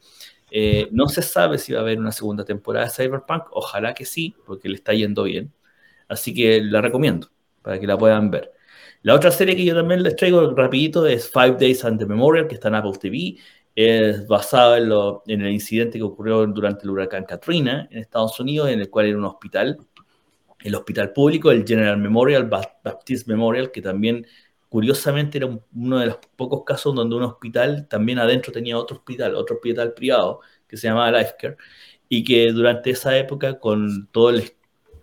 [0.51, 4.05] Eh, no se sabe si va a haber una segunda temporada de Cyberpunk, ojalá que
[4.05, 5.53] sí, porque le está yendo bien.
[6.09, 7.29] Así que la recomiendo
[7.63, 8.53] para que la puedan ver.
[9.03, 12.49] La otra serie que yo también les traigo rapidito es Five Days and the Memorial,
[12.49, 13.37] que está en Apple TV.
[13.81, 18.81] Es basada en, el incidente que ocurrió durante el huracán Katrina en Estados Unidos, en
[18.81, 19.79] el cual era un hospital,
[20.59, 22.51] el hospital público, el General Memorial,
[22.83, 24.27] Baptist Memorial, que también
[24.69, 29.37] curiosamente era uno de los pocos casos donde un hospital también adentro tenía otro hospital,
[29.37, 31.57] otro hospital privado que se llamaba Lifecare,
[32.09, 34.33] y que durante esa época, con todo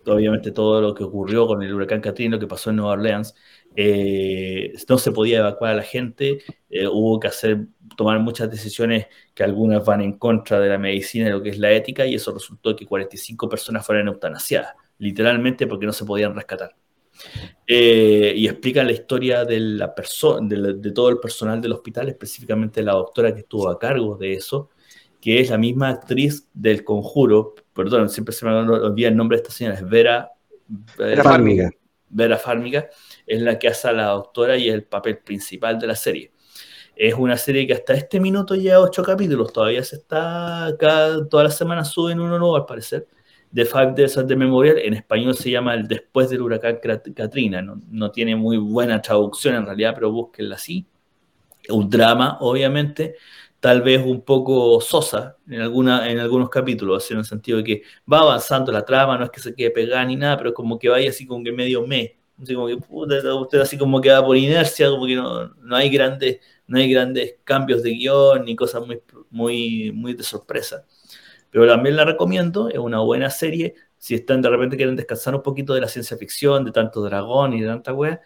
[0.06, 3.34] obviamente todo lo que ocurrió con el huracán Katrina, lo que pasó en Nueva Orleans,
[3.74, 6.38] eh, no se podía evacuar a la gente,
[6.70, 11.28] eh, hubo que hacer, tomar muchas decisiones que algunas van en contra de la medicina
[11.28, 15.66] y lo que es la ética, y eso resultó que 45 personas fueran eutanasiadas, literalmente
[15.66, 16.74] porque no se podían rescatar.
[17.66, 19.94] Eh, y explican la historia de, la
[20.42, 24.34] de, de todo el personal del hospital, específicamente la doctora que estuvo a cargo de
[24.34, 24.70] eso,
[25.20, 29.42] que es la misma actriz del conjuro, perdón, siempre se me olvida el nombre de
[29.42, 30.30] esta señora, es Vera,
[30.96, 31.70] Vera Fármiga.
[32.08, 32.88] Vera Fármiga
[33.26, 36.32] es la que hace a la doctora y es el papel principal de la serie.
[36.94, 41.44] Es una serie que hasta este minuto lleva ocho capítulos, todavía se está acá, todas
[41.44, 43.06] las semanas suben uno nuevo al parecer.
[43.52, 46.78] The Five Days of the Memorial, en español se llama El Después del Huracán
[47.14, 50.86] Katrina, no, no tiene muy buena traducción en realidad, pero búsquenla así.
[51.68, 53.16] Un drama, obviamente,
[53.60, 57.82] tal vez un poco sosa en, alguna, en algunos capítulos, en el sentido de que
[58.10, 60.88] va avanzando la trama, no es que se quede pegada ni nada, pero como que
[60.88, 64.36] vaya así como que medio me, así como que usted así como que va por
[64.36, 68.86] inercia, como que no, no, hay grandes, no hay grandes cambios de guion ni cosas
[68.86, 70.84] muy, muy, muy de sorpresa.
[71.50, 75.42] Pero también la recomiendo, es una buena serie, si están de repente quieren descansar un
[75.42, 78.20] poquito de la ciencia ficción, de tanto dragón y de tanta wea,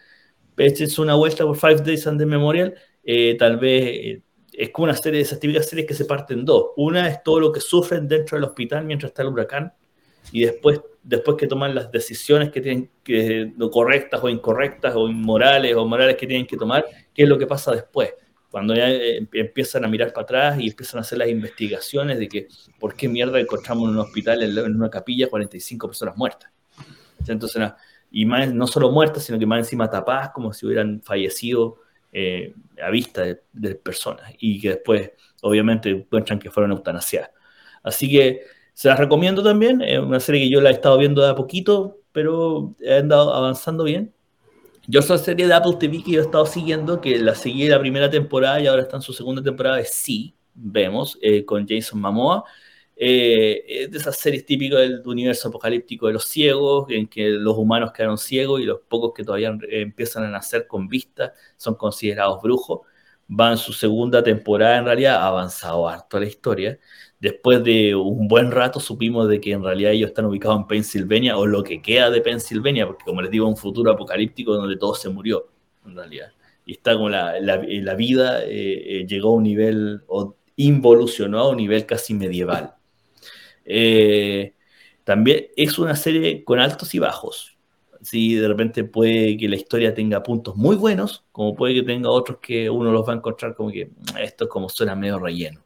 [0.57, 2.75] es una vuelta por Five Days and the Memorial,
[3.05, 3.85] eh, tal vez...
[3.87, 4.23] Eh,
[4.53, 6.73] es como una serie de esas típicas series que se parten en dos.
[6.77, 9.73] Una es todo lo que sufren dentro del hospital mientras está el huracán
[10.33, 15.75] y después, después que toman las decisiones que tienen que, correctas o incorrectas o inmorales
[15.75, 18.11] o morales que tienen que tomar, qué es lo que pasa después.
[18.51, 22.29] Cuando ya eh, empiezan a mirar para atrás y empiezan a hacer las investigaciones de
[22.29, 22.49] que
[22.79, 26.51] por qué mierda encontramos en un hospital, en una capilla, 45 personas muertas.
[27.27, 27.63] Entonces,
[28.11, 31.79] y más, no solo muertas, sino que más encima tapadas como si hubieran fallecido
[32.13, 35.13] eh, a vista de, personas y que después,
[35.43, 37.31] obviamente, encuentran que fueron eutanasiadas.
[37.83, 38.43] Así que
[38.81, 41.35] se las recomiendo también, es una serie que yo la he estado viendo de a
[41.35, 44.15] poquito, pero he andado avanzando bien.
[44.87, 47.79] Yo soy serie de Apple TV que yo he estado siguiendo, que la seguí la
[47.79, 52.01] primera temporada y ahora está en su segunda temporada, es Sí, vemos, eh, con Jason
[52.01, 52.43] Momoa.
[52.97, 57.93] Eh, de esas series típicas del universo apocalíptico de los ciegos, en que los humanos
[57.93, 62.81] quedaron ciegos y los pocos que todavía empiezan a nacer con vista son considerados brujos.
[63.31, 66.79] Va en su segunda temporada, en realidad ha avanzado harto la historia.
[67.21, 71.37] Después de un buen rato supimos de que en realidad ellos están ubicados en Pensilvania
[71.37, 74.95] o lo que queda de Pensilvania, porque como les digo, un futuro apocalíptico donde todo
[74.95, 75.49] se murió,
[75.87, 76.33] en realidad.
[76.65, 78.49] Y está como la, la, vida eh,
[79.01, 82.75] eh, llegó a un nivel, o involucionó a un nivel casi medieval.
[83.67, 84.55] Eh,
[85.05, 87.59] también es una serie con altos y bajos.
[88.03, 92.09] Sí, de repente puede que la historia tenga puntos muy buenos, como puede que tenga
[92.09, 95.19] otros que uno los va a encontrar como que mm, esto es como suena medio
[95.19, 95.61] relleno.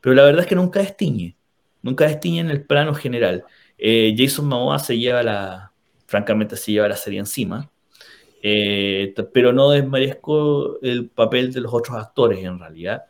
[0.00, 1.36] Pero la verdad es que nunca destiñe,
[1.82, 3.44] nunca destiñe en el plano general.
[3.78, 5.72] Eh, Jason Momoa se lleva la,
[6.06, 7.70] francamente se lleva la serie encima,
[8.42, 13.04] eh, pero no desmerezco el papel de los otros actores en realidad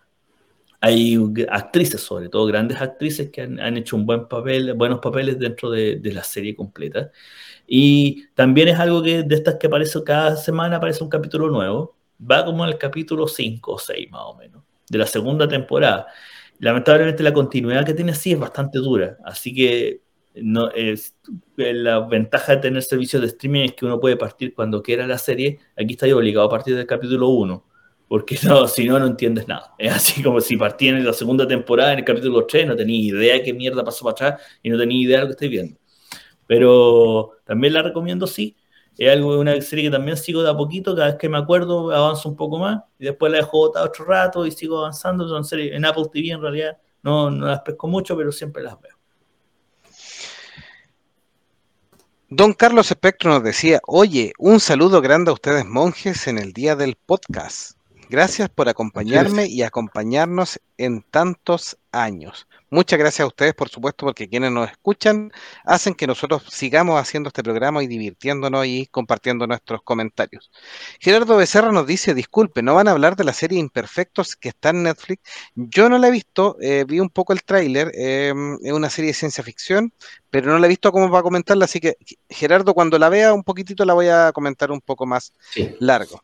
[0.81, 1.17] hay
[1.51, 6.01] actrices, sobre todo grandes actrices, que han, hecho un buen papel, buenos papeles dentro de,
[6.05, 7.11] la serie completa.
[7.67, 11.97] Y también es algo que de estas que aparece cada semana, aparece un capítulo nuevo.
[12.19, 16.07] Va como al capítulo 5 o 6 más o menos, de la segunda temporada.
[16.59, 20.01] Lamentablemente la continuidad que tiene así es bastante dura, así que
[20.35, 21.17] no es
[21.57, 25.19] la ventaja de tener servicios de streaming es que uno puede partir cuando quiera la
[25.19, 25.59] serie.
[25.77, 27.65] Aquí está obligado a partir del capítulo 1
[28.09, 29.75] porque no, si no, no entiendes nada.
[29.79, 32.99] Es así como si partí en la segunda temporada, en el capítulo 3, no tenía
[32.99, 35.49] idea de qué mierda pasó para atrás y no tenía idea de lo que estoy
[35.49, 35.79] viendo.
[36.47, 38.57] Pero también la recomiendo, sí.
[38.99, 41.93] Es algo, una serie que también sigo de a poquito, cada vez que me acuerdo
[41.93, 45.27] avanzo un poco más y después la dejo botada otro rato y sigo avanzando.
[45.29, 48.81] Son series en Apple TV en realidad no, no las pesco mucho, pero siempre las
[48.81, 48.97] veo.
[52.31, 56.77] Don Carlos Espectro nos decía, oye, un saludo grande a ustedes monjes en el día
[56.77, 57.78] del podcast.
[58.11, 62.47] Gracias por acompañarme y acompañarnos en tantos años.
[62.71, 65.31] Muchas gracias a ustedes, por supuesto, porque quienes nos escuchan
[65.65, 70.51] hacen que nosotros sigamos haciendo este programa y divirtiéndonos y compartiendo nuestros comentarios.
[71.01, 74.71] Gerardo Becerra nos dice, disculpe, ¿no van a hablar de la serie Imperfectos que está
[74.71, 75.23] en Netflix?
[75.55, 79.11] Yo no la he visto, eh, vi un poco el tráiler, em, es una serie
[79.11, 79.93] de ciencia ficción,
[80.31, 81.97] pero no la he visto cómo va a comentarla, así que
[82.29, 85.33] Gerardo, cuando la vea un poquitito la voy a comentar un poco más
[85.79, 86.23] largo.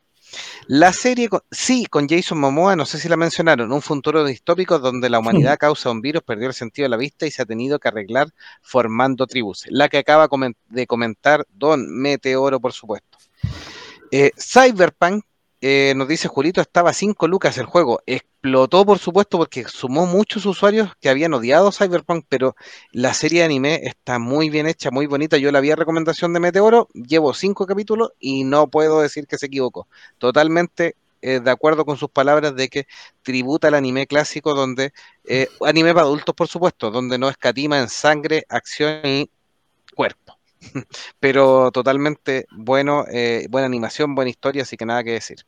[0.66, 5.10] La serie, sí, con Jason Momoa, no sé si la mencionaron, un futuro distópico donde
[5.10, 7.78] la humanidad causa un virus perdió el sentido de la vista y se ha tenido
[7.78, 8.28] que arreglar
[8.62, 9.64] formando tribus.
[9.68, 10.28] La que acaba
[10.68, 13.18] de comentar Don Meteoro, por supuesto.
[14.10, 15.24] Eh, Cyberpunk
[15.66, 18.02] eh, nos dice Julito, estaba 5 lucas el juego.
[18.04, 22.54] Explotó, por supuesto, porque sumó muchos usuarios que habían odiado Cyberpunk, pero
[22.92, 25.38] la serie de anime está muy bien hecha, muy bonita.
[25.38, 29.38] Yo la vi a recomendación de Meteoro, llevo 5 capítulos y no puedo decir que
[29.38, 29.88] se equivocó.
[30.18, 32.86] Totalmente eh, de acuerdo con sus palabras de que
[33.22, 34.92] tributa al anime clásico, donde,
[35.26, 39.30] eh, anime para adultos, por supuesto, donde no escatima en sangre, acción y
[39.94, 40.38] cuerpo.
[41.20, 43.06] pero totalmente bueno,
[43.48, 45.38] buena animación, buena historia, así que nada que decir.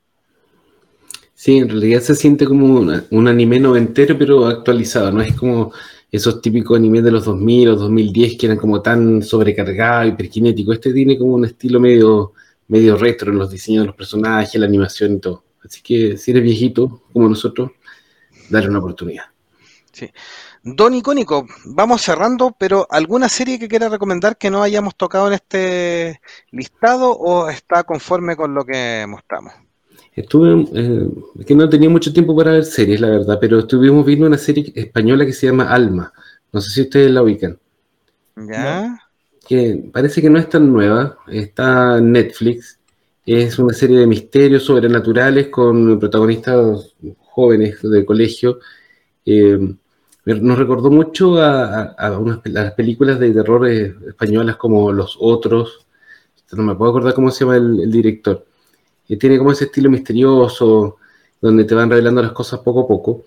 [1.39, 2.81] Sí, en realidad se siente como
[3.11, 5.13] un anime noventero, pero actualizado.
[5.13, 5.71] No es como
[6.11, 10.77] esos típicos animes de los 2000 o 2010 que eran como tan sobrecargados, hiperkinéticos.
[10.77, 12.33] Este tiene como un estilo medio,
[12.69, 15.45] medio retro en los diseños de los personajes, la animación y todo.
[15.63, 17.73] Así que si eres viejito, como nosotros,
[18.49, 19.25] dale una oportunidad.
[19.93, 20.11] Sí.
[20.63, 25.35] Don Icónico, vamos cerrando, pero ¿alguna serie que quiera recomendar que no hayamos tocado en
[25.35, 29.53] este listado o está conforme con lo que mostramos?
[30.17, 31.09] Estuve, eh,
[31.47, 34.73] que no tenía mucho tiempo para ver series, la verdad, pero estuvimos viendo una serie
[34.75, 36.11] española que se llama Alma.
[36.51, 37.59] No sé si ustedes la ubican.
[38.35, 38.99] ¿Ya?
[39.47, 42.79] Que parece que no es tan nueva, está en Netflix.
[43.27, 48.61] Es una serie de misterios sobrenaturales con protagonistas jóvenes de colegio.
[49.27, 49.59] Eh,
[50.25, 51.95] nos recordó mucho a,
[52.45, 55.87] las películas de terror eh, españolas como Los Otros.
[56.53, 58.47] No me puedo acordar cómo se llama el director
[59.15, 60.97] tiene como ese estilo misterioso,
[61.41, 63.25] donde te van revelando las cosas poco a poco.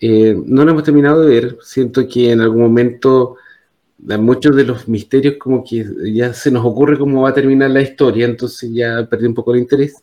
[0.00, 3.36] Eh, no lo hemos terminado de ver, siento que en algún momento
[4.18, 7.80] muchos de los misterios como que ya se nos ocurre cómo va a terminar la
[7.80, 10.02] historia, entonces ya perdí un poco el interés.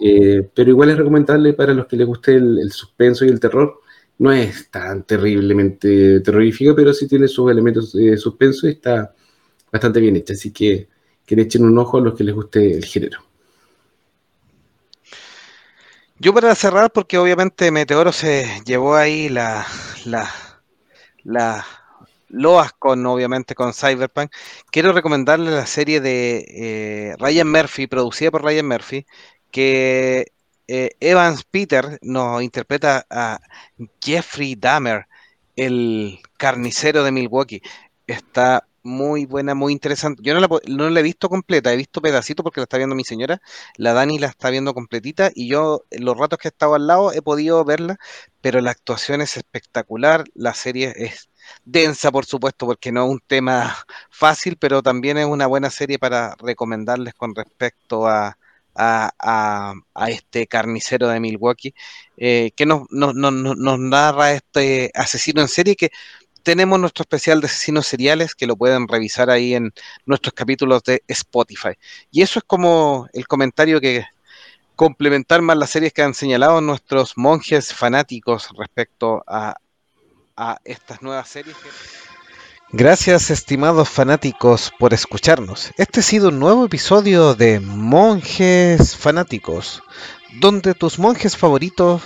[0.00, 3.80] Eh, pero igual es recomendable para los que les guste el, suspenso y el terror.
[4.18, 9.14] No es tan terriblemente terrorífica, pero sí tiene sus elementos de suspenso y está
[9.72, 10.34] bastante bien hecha.
[10.34, 10.88] Así que
[11.26, 13.27] que le echen un ojo a los que les guste el género.
[16.20, 19.66] Yo para cerrar, porque obviamente Meteoro se llevó ahí la,
[20.04, 20.28] la,
[21.22, 21.64] la
[22.28, 24.32] loas con, obviamente, con Cyberpunk,
[24.70, 29.06] quiero recomendarle la serie de eh, Ryan Murphy, producida por Ryan Murphy,
[29.52, 30.32] que
[30.66, 33.40] eh, Evans Peter nos interpreta a
[34.04, 35.06] Jeffrey Dahmer,
[35.56, 37.62] el carnicero de Milwaukee.
[38.06, 40.22] Está muy buena, muy interesante.
[40.24, 43.04] Yo no la, no he visto completa, he visto pedacitos porque la está viendo mi
[43.04, 43.40] señora,
[43.76, 47.12] la Dani la está viendo completita y yo los ratos que he estado al lado
[47.12, 47.98] he podido verla,
[48.40, 51.28] pero la actuación es espectacular, la serie es
[51.64, 53.76] densa, por supuesto, porque no es un tema
[54.10, 58.38] fácil, pero también es una buena serie para recomendarles con respecto a,
[58.78, 59.74] a,
[60.08, 61.74] este carnicero de Milwaukee,
[62.16, 65.90] eh, que nos, nos, nos, narra este asesino en serie que
[66.42, 69.72] tenemos nuestro especial de asesinos seriales que lo pueden revisar ahí en
[70.06, 71.70] nuestros capítulos de Spotify.
[72.10, 74.04] Y eso es como el comentario que
[74.78, 79.56] complementar más las series que han señalado nuestros monjes fanáticos respecto a,
[80.64, 81.56] estas nuevas series.
[82.70, 85.72] Gracias estimados fanáticos por escucharnos.
[85.78, 89.82] Este ha sido un nuevo episodio de Monjes Fanáticos,
[90.38, 92.02] donde tus monjes favoritos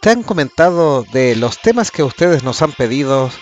[0.00, 3.32] te han comentado de los temas que ustedes nos han pedido